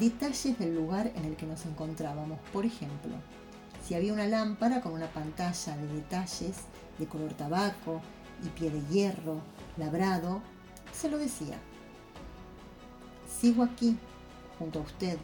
detalles 0.00 0.58
del 0.58 0.74
lugar 0.74 1.12
en 1.14 1.24
el 1.24 1.36
que 1.36 1.46
nos 1.46 1.64
encontrábamos. 1.66 2.40
Por 2.52 2.64
ejemplo, 2.64 3.12
si 3.86 3.94
había 3.94 4.12
una 4.12 4.26
lámpara 4.26 4.80
con 4.80 4.92
una 4.92 5.06
pantalla 5.06 5.76
de 5.76 5.86
detalles 5.86 6.56
de 6.98 7.06
color 7.06 7.32
tabaco 7.34 8.00
y 8.44 8.48
pie 8.48 8.70
de 8.70 8.82
hierro, 8.92 9.40
labrado, 9.76 10.42
se 10.92 11.08
lo 11.08 11.18
decía. 11.18 11.56
Sigo 13.40 13.62
aquí, 13.62 13.96
junto 14.58 14.80
a 14.80 14.82
usted, 14.82 15.16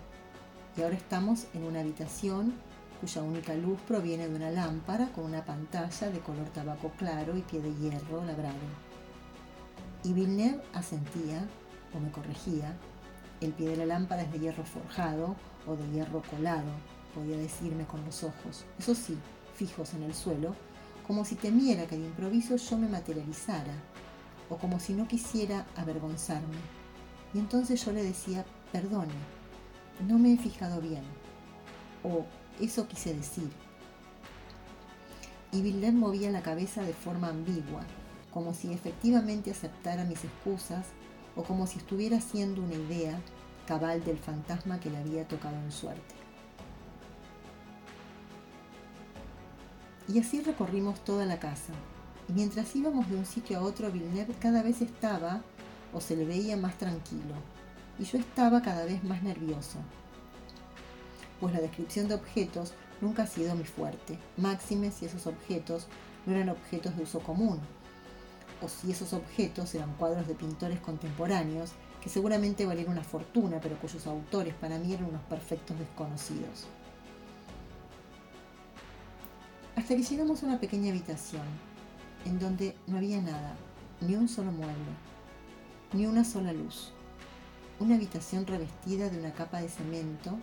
y 0.77 0.83
ahora 0.83 0.97
estamos 0.97 1.47
en 1.55 1.65
una 1.65 1.81
habitación 1.81 2.55
cuya 3.01 3.23
única 3.23 3.55
luz 3.55 3.79
proviene 3.87 4.29
de 4.29 4.35
una 4.35 4.51
lámpara 4.51 5.09
con 5.13 5.25
una 5.25 5.45
pantalla 5.45 6.11
de 6.11 6.21
color 6.21 6.49
tabaco 6.49 6.91
claro 6.97 7.37
y 7.37 7.43
pie 7.43 7.61
de 7.61 7.75
hierro 7.75 8.25
labrado. 8.25 8.55
Y 10.03 10.13
Villeneuve 10.13 10.63
asentía 10.73 11.47
o 11.95 12.01
me 12.01 12.11
corregía, 12.11 12.77
el 13.41 13.53
pie 13.53 13.71
de 13.71 13.77
la 13.77 13.87
lámpara 13.87 14.23
es 14.23 14.33
de 14.33 14.41
hierro 14.41 14.65
forjado 14.65 15.37
o 15.67 15.77
de 15.77 15.89
hierro 15.91 16.23
colado, 16.23 16.71
podía 17.15 17.37
decirme 17.37 17.85
con 17.85 18.05
los 18.05 18.25
ojos, 18.25 18.65
eso 18.79 18.95
sí, 18.95 19.17
fijos 19.55 19.95
en 19.95 20.03
el 20.03 20.15
suelo, 20.15 20.55
como 21.07 21.25
si 21.25 21.37
temiera 21.37 21.87
que 21.87 21.97
de 21.97 22.07
improviso 22.07 22.57
yo 22.57 22.79
me 22.79 22.89
materializara, 22.89 23.75
o 24.51 24.57
como 24.57 24.81
si 24.81 24.93
no 24.95 25.07
quisiera 25.07 25.67
avergonzarme. 25.77 26.59
Y 27.33 27.39
entonces 27.39 27.85
yo 27.85 27.93
le 27.93 28.03
decía, 28.03 28.45
perdone, 28.73 29.15
no 30.01 30.19
me 30.19 30.35
he 30.35 30.37
fijado 30.39 30.81
bien, 30.81 31.03
o 32.03 32.25
eso 32.61 32.87
quise 32.89 33.15
decir. 33.15 33.51
Y 35.53 35.63
Villeneuve 35.63 35.99
movía 35.99 36.31
la 36.31 36.43
cabeza 36.43 36.83
de 36.83 36.93
forma 36.93 37.29
ambigua, 37.29 37.83
como 38.33 38.55
si 38.55 38.73
efectivamente 38.73 39.51
aceptara 39.51 40.05
mis 40.05 40.25
excusas 40.25 40.87
o 41.37 41.45
como 41.45 41.67
si 41.67 41.79
estuviera 41.79 42.19
haciendo 42.19 42.63
una 42.63 42.75
idea 42.75 43.21
cabal 43.67 44.05
del 44.05 44.19
fantasma 44.19 44.81
que 44.81 44.91
le 44.91 44.99
había 44.99 45.27
tocado 45.27 45.57
en 45.57 45.73
suerte. 45.73 46.15
Y 50.09 50.19
así 50.19 50.43
recorrimos 50.43 51.03
toda 51.05 51.25
la 51.25 51.39
casa, 51.39 51.73
y 52.29 52.33
mientras 52.33 52.75
íbamos 52.77 53.09
de 53.09 53.17
un 53.17 53.25
sitio 53.25 53.59
a 53.59 53.63
otro, 53.63 53.91
Villeneuve 53.91 54.35
cada 54.35 54.63
vez 54.63 54.83
estaba 54.83 55.43
o 55.93 56.01
se 56.01 56.17
le 56.17 56.25
veía 56.25 56.57
más 56.57 56.77
tranquilo, 56.77 57.35
y 57.99 58.05
yo 58.05 58.19
estaba 58.19 58.63
cada 58.63 58.85
vez 58.85 59.03
más 59.05 59.23
nervioso, 59.23 59.79
pues 61.41 61.55
la 61.55 61.61
descripción 61.61 62.09
de 62.09 62.15
objetos 62.15 62.73
nunca 63.01 63.25
ha 63.25 63.27
sido 63.27 63.55
mi 63.55 63.65
fuerte, 63.65 64.19
máxime 64.37 64.91
si 64.91 65.07
esos 65.07 65.27
objetos 65.27 65.87
no 66.27 66.35
eran 66.35 66.49
objetos 66.49 66.97
de 66.97 67.03
uso 67.03 67.21
común, 67.21 67.61
o 68.63 68.69
si 68.69 68.91
esos 68.91 69.13
objetos 69.13 69.75
eran 69.75 69.93
cuadros 69.95 70.27
de 70.27 70.35
pintores 70.35 70.81
contemporáneos 70.81 71.73
que 72.01 72.09
seguramente 72.09 72.67
valían 72.67 72.89
una 72.89 73.05
fortuna, 73.05 73.59
pero 73.61 73.77
cuyos 73.79 74.07
autores 74.07 74.55
para 74.55 74.79
mí 74.79 74.93
eran 74.93 75.07
unos 75.07 75.23
perfectos 75.23 75.79
desconocidos. 75.79 76.67
Hasta 79.77 79.97
que 79.97 80.03
llegamos 80.03 80.43
a 80.43 80.47
una 80.47 80.61
pequeña 80.61 80.91
habitación, 80.91 81.43
en 82.25 82.39
donde 82.39 82.75
no 82.87 82.97
había 82.97 83.21
nada, 83.21 83.55
ni 84.01 84.15
un 84.15 84.29
solo 84.29 84.51
mueble, 84.51 84.75
ni 85.93 86.07
una 86.07 86.25
sola 86.25 86.53
luz. 86.53 86.94
Una 87.81 87.97
habitación 87.97 88.47
revestida 88.47 89.11
de 89.11 89.19
una 89.19 89.33
capa 89.33 89.61
de 89.61 89.69
cemento 89.69 90.39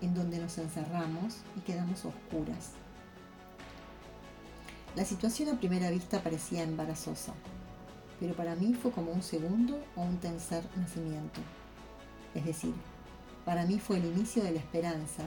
en 0.00 0.12
donde 0.12 0.38
nos 0.38 0.58
encerramos 0.58 1.36
y 1.56 1.60
quedamos 1.60 2.04
oscuras. 2.04 2.72
La 4.96 5.04
situación 5.04 5.50
a 5.50 5.58
primera 5.58 5.88
vista 5.90 6.20
parecía 6.20 6.64
embarazosa, 6.64 7.32
pero 8.18 8.34
para 8.34 8.56
mí 8.56 8.74
fue 8.74 8.90
como 8.90 9.12
un 9.12 9.22
segundo 9.22 9.80
o 9.94 10.02
un 10.02 10.18
tercer 10.18 10.64
nacimiento. 10.76 11.40
Es 12.34 12.44
decir, 12.44 12.74
para 13.44 13.64
mí 13.64 13.78
fue 13.78 13.98
el 13.98 14.06
inicio 14.06 14.42
de 14.42 14.50
la 14.50 14.58
esperanza 14.58 15.22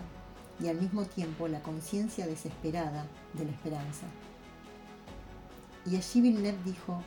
y 0.59 0.67
al 0.67 0.81
mismo 0.81 1.05
tiempo 1.05 1.47
la 1.47 1.63
conciencia 1.63 2.27
desesperada 2.27 3.07
de 3.33 3.45
la 3.45 3.51
esperanza. 3.51 4.05
Y 5.85 5.95
allí 5.95 6.21
Villeneuve 6.21 6.63
dijo, 6.65 7.01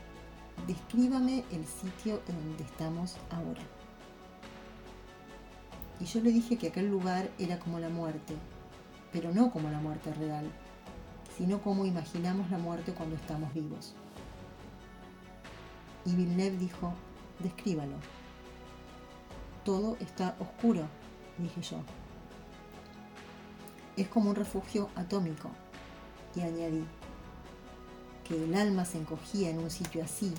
descríbame 0.66 1.44
el 1.50 1.66
sitio 1.66 2.22
en 2.26 2.48
donde 2.48 2.64
estamos 2.64 3.16
ahora. 3.30 3.77
Y 6.00 6.04
yo 6.04 6.20
le 6.20 6.30
dije 6.30 6.56
que 6.56 6.68
aquel 6.68 6.88
lugar 6.88 7.28
era 7.38 7.58
como 7.58 7.78
la 7.80 7.88
muerte, 7.88 8.34
pero 9.12 9.32
no 9.32 9.50
como 9.50 9.70
la 9.70 9.80
muerte 9.80 10.12
real, 10.14 10.50
sino 11.36 11.60
como 11.60 11.84
imaginamos 11.84 12.50
la 12.50 12.58
muerte 12.58 12.92
cuando 12.92 13.16
estamos 13.16 13.52
vivos. 13.52 13.94
Y 16.04 16.14
Villeneuve 16.14 16.56
dijo, 16.56 16.92
descríbalo. 17.40 17.96
Todo 19.64 19.96
está 20.00 20.36
oscuro, 20.38 20.86
dije 21.36 21.60
yo. 21.62 21.78
Es 23.96 24.08
como 24.08 24.30
un 24.30 24.36
refugio 24.36 24.88
atómico. 24.94 25.50
Y 26.36 26.42
añadí, 26.42 26.84
que 28.24 28.44
el 28.44 28.54
alma 28.54 28.84
se 28.84 28.98
encogía 28.98 29.50
en 29.50 29.58
un 29.58 29.70
sitio 29.70 30.04
así 30.04 30.32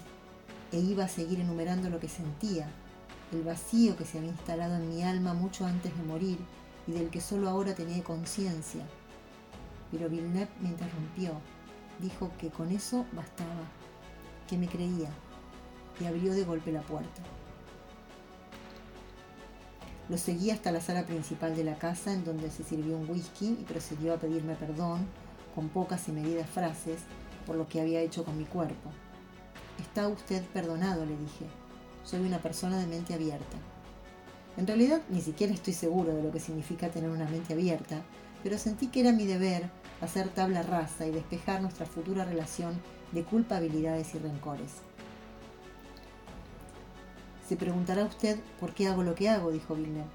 e 0.71 0.79
iba 0.79 1.03
a 1.03 1.09
seguir 1.09 1.39
enumerando 1.39 1.89
lo 1.89 1.99
que 1.99 2.07
sentía 2.07 2.69
el 3.31 3.43
vacío 3.43 3.95
que 3.95 4.05
se 4.05 4.17
había 4.17 4.31
instalado 4.31 4.75
en 4.75 4.89
mi 4.89 5.03
alma 5.03 5.33
mucho 5.33 5.65
antes 5.65 5.95
de 5.95 6.03
morir 6.03 6.39
y 6.87 6.93
del 6.93 7.09
que 7.09 7.21
solo 7.21 7.49
ahora 7.49 7.75
tenía 7.75 8.03
conciencia. 8.03 8.83
Pero 9.91 10.09
Villeneuve 10.09 10.49
me 10.61 10.69
interrumpió. 10.69 11.33
Dijo 11.99 12.31
que 12.39 12.49
con 12.49 12.71
eso 12.71 13.05
bastaba, 13.11 13.67
que 14.47 14.57
me 14.57 14.67
creía, 14.67 15.09
y 15.99 16.05
abrió 16.05 16.33
de 16.33 16.43
golpe 16.43 16.71
la 16.71 16.81
puerta. 16.81 17.21
Lo 20.07 20.17
seguí 20.17 20.49
hasta 20.49 20.71
la 20.71 20.81
sala 20.81 21.05
principal 21.05 21.55
de 21.55 21.63
la 21.63 21.77
casa 21.77 22.13
en 22.13 22.23
donde 22.23 22.49
se 22.49 22.63
sirvió 22.63 22.97
un 22.97 23.07
whisky 23.09 23.57
y 23.59 23.63
procedió 23.63 24.13
a 24.13 24.17
pedirme 24.17 24.55
perdón 24.55 25.05
con 25.53 25.69
pocas 25.69 26.07
y 26.07 26.13
medidas 26.13 26.49
frases 26.49 27.01
por 27.45 27.55
lo 27.57 27.67
que 27.67 27.81
había 27.81 28.01
hecho 28.01 28.25
con 28.25 28.37
mi 28.37 28.45
cuerpo. 28.45 28.89
Está 29.79 30.07
usted 30.07 30.43
perdonado, 30.45 31.05
le 31.05 31.15
dije 31.15 31.45
soy 32.09 32.21
una 32.21 32.39
persona 32.39 32.79
de 32.79 32.87
mente 32.87 33.13
abierta. 33.13 33.57
En 34.57 34.65
realidad 34.65 35.01
ni 35.09 35.21
siquiera 35.21 35.53
estoy 35.53 35.73
seguro 35.73 36.15
de 36.15 36.23
lo 36.23 36.31
que 36.31 36.39
significa 36.39 36.89
tener 36.89 37.09
una 37.11 37.29
mente 37.29 37.53
abierta, 37.53 38.01
pero 38.41 38.57
sentí 38.57 38.87
que 38.87 39.01
era 39.01 39.11
mi 39.11 39.27
deber 39.27 39.69
hacer 40.01 40.29
tabla 40.29 40.63
rasa 40.63 41.05
y 41.05 41.11
despejar 41.11 41.61
nuestra 41.61 41.85
futura 41.85 42.25
relación 42.25 42.81
de 43.11 43.23
culpabilidades 43.23 44.15
y 44.15 44.17
rencores. 44.17 44.71
Se 47.47 47.55
preguntará 47.55 48.05
usted 48.05 48.39
por 48.59 48.73
qué 48.73 48.87
hago 48.87 49.03
lo 49.03 49.13
que 49.13 49.29
hago, 49.29 49.51
dijo 49.51 49.75
Villeneuve. 49.75 50.09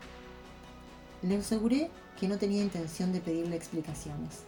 Le 1.22 1.36
aseguré 1.36 1.90
que 2.18 2.26
no 2.26 2.38
tenía 2.38 2.62
intención 2.62 3.12
de 3.12 3.20
pedirle 3.20 3.54
explicaciones. 3.54 4.42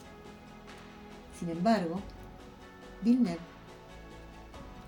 Sin 1.39 1.49
embargo, 1.49 2.01
Villeneuve 3.03 3.39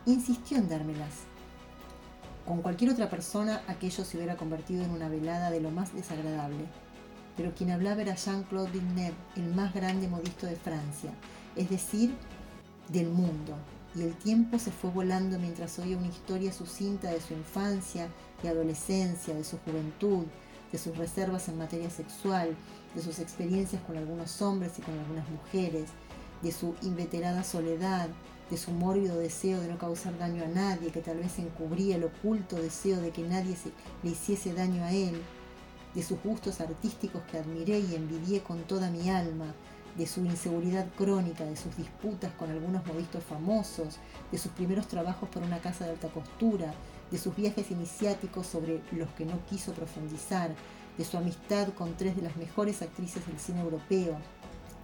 insistió 0.06 0.58
en 0.58 0.68
dármelas 0.68 1.28
con 2.48 2.62
cualquier 2.62 2.92
otra 2.92 3.10
persona 3.10 3.60
aquello 3.66 4.06
se 4.06 4.16
hubiera 4.16 4.38
convertido 4.38 4.82
en 4.82 4.90
una 4.90 5.10
velada 5.10 5.50
de 5.50 5.60
lo 5.60 5.70
más 5.70 5.92
desagradable. 5.92 6.64
Pero 7.36 7.54
quien 7.54 7.70
hablaba 7.70 8.00
era 8.00 8.14
Jean-Claude 8.14 8.70
Villeneuve, 8.70 9.14
el 9.36 9.54
más 9.54 9.74
grande 9.74 10.08
modisto 10.08 10.46
de 10.46 10.56
Francia, 10.56 11.12
es 11.56 11.68
decir, 11.68 12.14
del 12.88 13.10
mundo. 13.10 13.54
Y 13.94 14.00
el 14.00 14.14
tiempo 14.14 14.58
se 14.58 14.70
fue 14.70 14.88
volando 14.88 15.38
mientras 15.38 15.78
oía 15.78 15.98
una 15.98 16.06
historia 16.06 16.50
sucinta 16.50 17.10
de 17.10 17.20
su 17.20 17.34
infancia 17.34 18.08
y 18.42 18.46
adolescencia, 18.46 19.34
de 19.34 19.44
su 19.44 19.58
juventud, 19.58 20.24
de 20.72 20.78
sus 20.78 20.96
reservas 20.96 21.50
en 21.50 21.58
materia 21.58 21.90
sexual, 21.90 22.56
de 22.94 23.02
sus 23.02 23.18
experiencias 23.18 23.82
con 23.82 23.98
algunos 23.98 24.40
hombres 24.40 24.78
y 24.78 24.82
con 24.82 24.98
algunas 24.98 25.28
mujeres, 25.28 25.90
de 26.40 26.50
su 26.50 26.74
inveterada 26.80 27.44
soledad, 27.44 28.08
de 28.50 28.56
su 28.56 28.70
mórbido 28.70 29.18
deseo 29.18 29.60
de 29.60 29.68
no 29.68 29.78
causar 29.78 30.16
daño 30.18 30.44
a 30.44 30.48
nadie, 30.48 30.90
que 30.90 31.00
tal 31.00 31.18
vez 31.18 31.38
encubría 31.38 31.96
el 31.96 32.04
oculto 32.04 32.56
deseo 32.56 33.00
de 33.00 33.10
que 33.10 33.22
nadie 33.22 33.56
le 34.02 34.10
hiciese 34.10 34.54
daño 34.54 34.84
a 34.84 34.92
él, 34.92 35.20
de 35.94 36.02
sus 36.02 36.22
gustos 36.22 36.60
artísticos 36.60 37.22
que 37.30 37.38
admiré 37.38 37.80
y 37.80 37.94
envidié 37.94 38.42
con 38.42 38.62
toda 38.62 38.90
mi 38.90 39.10
alma, 39.10 39.54
de 39.96 40.06
su 40.06 40.24
inseguridad 40.24 40.86
crónica, 40.96 41.44
de 41.44 41.56
sus 41.56 41.76
disputas 41.76 42.32
con 42.34 42.50
algunos 42.50 42.86
modistos 42.86 43.24
famosos, 43.24 43.96
de 44.30 44.38
sus 44.38 44.52
primeros 44.52 44.86
trabajos 44.86 45.28
por 45.28 45.42
una 45.42 45.58
casa 45.58 45.84
de 45.84 45.90
alta 45.90 46.08
costura, 46.08 46.72
de 47.10 47.18
sus 47.18 47.34
viajes 47.34 47.70
iniciáticos 47.70 48.46
sobre 48.46 48.80
los 48.92 49.08
que 49.10 49.24
no 49.24 49.44
quiso 49.46 49.72
profundizar, 49.72 50.54
de 50.96 51.04
su 51.04 51.16
amistad 51.16 51.68
con 51.74 51.96
tres 51.96 52.16
de 52.16 52.22
las 52.22 52.36
mejores 52.36 52.82
actrices 52.82 53.26
del 53.26 53.38
cine 53.38 53.60
europeo, 53.60 54.16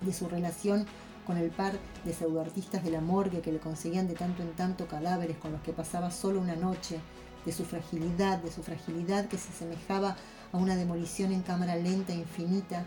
de 0.00 0.12
su 0.12 0.28
relación 0.28 0.86
con 1.26 1.36
el 1.36 1.50
par 1.50 1.72
de 2.04 2.12
pseudoartistas 2.12 2.84
de 2.84 2.90
la 2.90 3.00
morgue 3.00 3.40
que 3.40 3.52
le 3.52 3.58
conseguían 3.58 4.08
de 4.08 4.14
tanto 4.14 4.42
en 4.42 4.52
tanto 4.52 4.86
cadáveres 4.86 5.38
con 5.38 5.52
los 5.52 5.62
que 5.62 5.72
pasaba 5.72 6.10
solo 6.10 6.40
una 6.40 6.56
noche, 6.56 7.00
de 7.44 7.52
su 7.52 7.64
fragilidad, 7.64 8.38
de 8.38 8.50
su 8.50 8.62
fragilidad 8.62 9.26
que 9.26 9.38
se 9.38 9.50
asemejaba 9.50 10.16
a 10.52 10.56
una 10.56 10.76
demolición 10.76 11.32
en 11.32 11.42
cámara 11.42 11.76
lenta 11.76 12.12
e 12.12 12.16
infinita, 12.16 12.86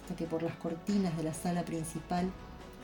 hasta 0.00 0.16
que 0.16 0.26
por 0.26 0.42
las 0.42 0.56
cortinas 0.56 1.16
de 1.16 1.22
la 1.22 1.34
sala 1.34 1.64
principal 1.64 2.30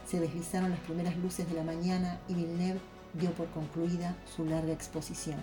se 0.06 0.20
deslizaron 0.20 0.70
las 0.70 0.80
primeras 0.80 1.16
luces 1.16 1.48
de 1.48 1.54
la 1.54 1.64
mañana 1.64 2.18
y 2.28 2.34
Villeneuve 2.34 2.80
dio 3.14 3.30
por 3.32 3.48
concluida 3.50 4.16
su 4.34 4.44
larga 4.44 4.72
exposición. 4.72 5.40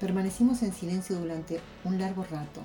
Permanecimos 0.00 0.62
en 0.62 0.72
silencio 0.72 1.18
durante 1.18 1.60
un 1.84 1.98
largo 1.98 2.24
rato. 2.30 2.60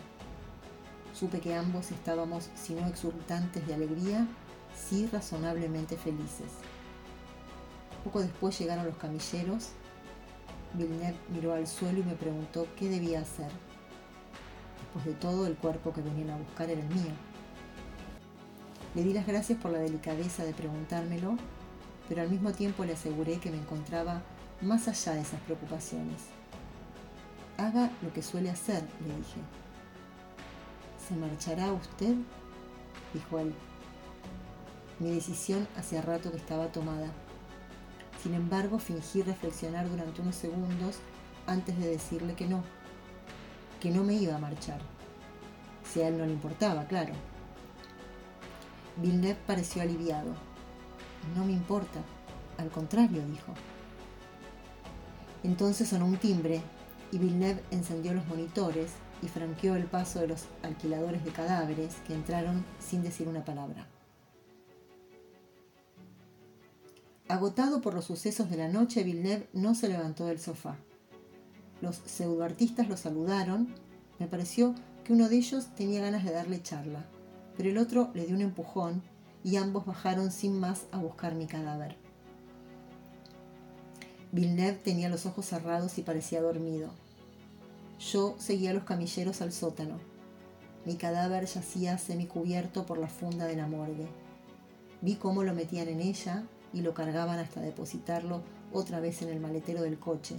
Supe 1.22 1.40
que 1.40 1.54
ambos 1.54 1.92
estábamos, 1.92 2.50
si 2.56 2.74
no 2.74 2.88
exultantes 2.88 3.68
de 3.68 3.76
alegría, 3.76 4.26
sí 4.76 5.08
razonablemente 5.14 5.96
felices. 5.96 6.52
Poco 8.04 8.22
después 8.22 8.58
llegaron 8.58 8.88
los 8.88 8.98
camilleros. 8.98 9.70
Villeneuve 10.74 11.16
miró 11.30 11.54
al 11.54 11.68
suelo 11.68 12.00
y 12.00 12.04
me 12.04 12.16
preguntó 12.16 12.66
qué 12.76 12.90
debía 12.90 13.20
hacer. 13.20 13.52
Después 14.80 15.06
de 15.06 15.14
todo, 15.14 15.46
el 15.46 15.56
cuerpo 15.58 15.94
que 15.94 16.02
venían 16.02 16.32
a 16.32 16.38
buscar 16.38 16.72
era 16.72 16.82
el 16.82 16.88
mío. 16.88 17.14
Le 18.96 19.04
di 19.04 19.14
las 19.14 19.28
gracias 19.28 19.60
por 19.60 19.70
la 19.70 19.78
delicadeza 19.78 20.44
de 20.44 20.54
preguntármelo, 20.54 21.38
pero 22.10 22.24
al 22.24 22.32
mismo 22.32 22.52
tiempo 22.52 22.84
le 22.84 22.94
aseguré 22.94 23.38
que 23.38 23.52
me 23.52 23.58
encontraba 23.58 24.24
más 24.60 24.88
allá 24.88 25.14
de 25.14 25.22
esas 25.22 25.40
preocupaciones. 25.42 26.24
Haga 27.60 27.92
lo 28.02 28.12
que 28.12 28.24
suele 28.24 28.50
hacer, 28.50 28.82
le 29.08 29.16
dije. 29.18 29.42
¿Se 31.12 31.18
marchará 31.18 31.74
usted? 31.74 32.16
dijo 33.14 33.40
él. 33.40 33.54
Mi 34.98 35.12
decisión 35.12 35.68
hacía 35.76 36.02
rato 36.02 36.32
que 36.32 36.38
estaba 36.38 36.72
tomada. 36.72 37.12
Sin 38.24 38.34
embargo, 38.34 38.80
fingí 38.80 39.22
reflexionar 39.22 39.90
durante 39.90 40.22
unos 40.22 40.36
segundos 40.36 41.00
antes 41.48 41.78
de 41.78 41.90
decirle 41.90 42.34
que 42.34 42.48
no, 42.48 42.64
que 43.82 43.92
no 43.92 44.06
me 44.06 44.14
iba 44.14 44.38
a 44.38 44.40
marchar. 44.40 44.80
Si 45.84 46.02
a 46.02 46.08
él 46.08 46.18
no 46.18 46.26
le 46.26 46.32
importaba, 46.32 46.86
claro. 46.86 47.12
Villeneuve 48.96 49.38
pareció 49.46 49.82
aliviado. 49.82 50.34
No 51.36 51.44
me 51.44 51.52
importa, 51.52 52.00
al 52.58 52.70
contrario, 52.70 53.22
dijo. 53.28 53.54
Entonces 55.44 55.90
sonó 55.90 56.06
un 56.06 56.16
timbre 56.16 56.62
y 57.12 57.18
Villeneuve 57.18 57.62
encendió 57.70 58.14
los 58.14 58.26
monitores 58.28 58.92
y 59.22 59.28
franqueó 59.28 59.76
el 59.76 59.86
paso 59.86 60.20
de 60.20 60.28
los 60.28 60.46
alquiladores 60.64 61.24
de 61.24 61.32
cadáveres 61.32 61.96
que 62.08 62.14
entraron 62.14 62.66
sin 62.80 63.04
decir 63.04 63.28
una 63.28 63.46
palabra. 63.46 63.88
Agotado 67.28 67.82
por 67.82 67.94
los 67.94 68.06
sucesos 68.06 68.50
de 68.50 68.58
la 68.58 68.68
noche, 68.68 69.04
Villeneuve 69.04 69.48
no 69.54 69.76
se 69.76 69.88
levantó 69.88 70.26
del 70.26 70.40
sofá. 70.40 70.76
Los 71.82 71.98
pseudoartistas 71.98 72.90
lo 72.90 72.98
saludaron. 72.98 73.74
Me 74.20 74.28
pareció 74.28 74.76
que 75.04 75.14
uno 75.14 75.30
de 75.30 75.38
ellos 75.38 75.68
tenía 75.76 76.02
ganas 76.02 76.24
de 76.24 76.32
darle 76.32 76.62
charla 76.62 77.06
pero 77.62 77.70
el 77.70 77.78
otro 77.78 78.10
le 78.14 78.26
dio 78.26 78.36
un 78.36 78.42
empujón 78.42 79.04
y 79.44 79.58
ambos 79.58 79.86
bajaron 79.86 80.32
sin 80.32 80.60
más 80.60 80.86
a 80.92 80.98
buscar 80.98 81.36
mi 81.36 81.48
cadáver. 81.48 81.96
Villeneuve 84.32 84.80
tenía 84.84 85.10
los 85.10 85.26
ojos 85.26 85.46
cerrados 85.46 85.98
y 85.98 86.04
parecía 86.04 86.42
dormido. 86.42 86.90
Yo 88.02 88.34
seguía 88.40 88.74
los 88.74 88.84
camilleros 88.84 89.42
al 89.42 89.52
sótano. 89.52 90.00
Mi 90.86 90.96
cadáver 90.96 91.46
yacía 91.46 92.00
semicubierto 92.00 92.88
por 92.88 92.98
la 92.98 93.08
funda 93.08 93.46
de 93.46 93.56
la 93.56 93.68
morgue. 93.68 94.08
Vi 95.02 95.16
cómo 95.16 95.44
lo 95.44 95.54
metían 95.54 95.88
en 95.88 96.02
ella 96.02 96.44
y 96.74 96.82
lo 96.82 96.96
cargaban 96.96 97.38
hasta 97.38 97.62
depositarlo 97.62 98.42
otra 98.74 99.00
vez 99.00 99.22
en 99.22 99.30
el 99.30 99.40
maletero 99.40 99.84
del 99.84 100.00
coche. 100.00 100.36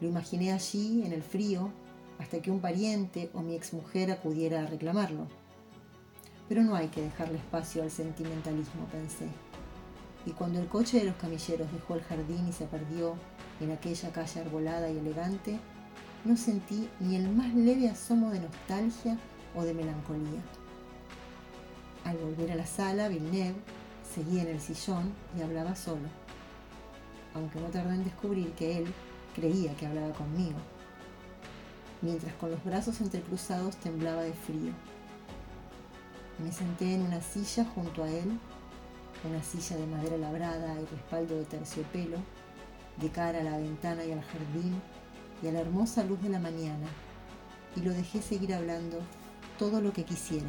Lo 0.00 0.08
imaginé 0.08 0.52
allí, 0.52 1.02
en 1.04 1.12
el 1.12 1.22
frío, 1.22 1.70
hasta 2.18 2.40
que 2.40 2.50
un 2.50 2.60
pariente 2.60 3.28
o 3.34 3.42
mi 3.42 3.54
exmujer 3.54 4.10
acudiera 4.10 4.62
a 4.62 4.66
reclamarlo. 4.66 5.26
Pero 6.48 6.62
no 6.62 6.74
hay 6.74 6.88
que 6.88 7.02
dejarle 7.02 7.36
espacio 7.36 7.82
al 7.82 7.90
sentimentalismo, 7.90 8.86
pensé. 8.90 9.26
Y 10.24 10.30
cuando 10.30 10.58
el 10.58 10.68
coche 10.68 11.00
de 11.00 11.04
los 11.04 11.16
camilleros 11.16 11.70
dejó 11.70 11.96
el 11.96 12.02
jardín 12.02 12.48
y 12.48 12.52
se 12.54 12.64
perdió 12.64 13.14
en 13.60 13.72
aquella 13.72 14.10
calle 14.10 14.40
arbolada 14.40 14.90
y 14.90 14.96
elegante, 14.96 15.60
no 16.24 16.36
sentí 16.36 16.88
ni 17.00 17.16
el 17.16 17.28
más 17.30 17.54
leve 17.54 17.88
asomo 17.88 18.30
de 18.30 18.40
nostalgia 18.40 19.16
o 19.54 19.62
de 19.62 19.74
melancolía. 19.74 20.40
Al 22.04 22.16
volver 22.18 22.52
a 22.52 22.56
la 22.56 22.66
sala, 22.66 23.08
Villeneuve 23.08 23.56
seguía 24.14 24.42
en 24.42 24.48
el 24.48 24.60
sillón 24.60 25.12
y 25.36 25.42
hablaba 25.42 25.74
solo, 25.76 26.08
aunque 27.34 27.60
no 27.60 27.68
tardé 27.68 27.94
en 27.94 28.04
descubrir 28.04 28.52
que 28.52 28.78
él 28.78 28.92
creía 29.34 29.74
que 29.76 29.86
hablaba 29.86 30.12
conmigo, 30.12 30.58
mientras 32.02 32.34
con 32.34 32.50
los 32.50 32.62
brazos 32.64 33.00
entrecruzados 33.00 33.76
temblaba 33.76 34.22
de 34.22 34.32
frío. 34.32 34.72
Me 36.38 36.52
senté 36.52 36.94
en 36.94 37.02
una 37.02 37.20
silla 37.20 37.64
junto 37.74 38.02
a 38.02 38.10
él, 38.10 38.38
una 39.28 39.42
silla 39.42 39.76
de 39.76 39.86
madera 39.86 40.16
labrada 40.16 40.80
y 40.80 40.86
respaldo 40.86 41.36
de 41.36 41.44
terciopelo, 41.44 42.18
de 42.96 43.08
cara 43.10 43.40
a 43.40 43.44
la 43.44 43.58
ventana 43.58 44.04
y 44.04 44.12
al 44.12 44.22
jardín 44.22 44.80
y 45.42 45.48
a 45.48 45.52
la 45.52 45.60
hermosa 45.60 46.04
luz 46.04 46.20
de 46.22 46.28
la 46.28 46.38
mañana, 46.38 46.86
y 47.76 47.80
lo 47.80 47.92
dejé 47.92 48.20
seguir 48.20 48.54
hablando 48.54 48.98
todo 49.58 49.80
lo 49.80 49.92
que 49.92 50.04
quisiera. 50.04 50.48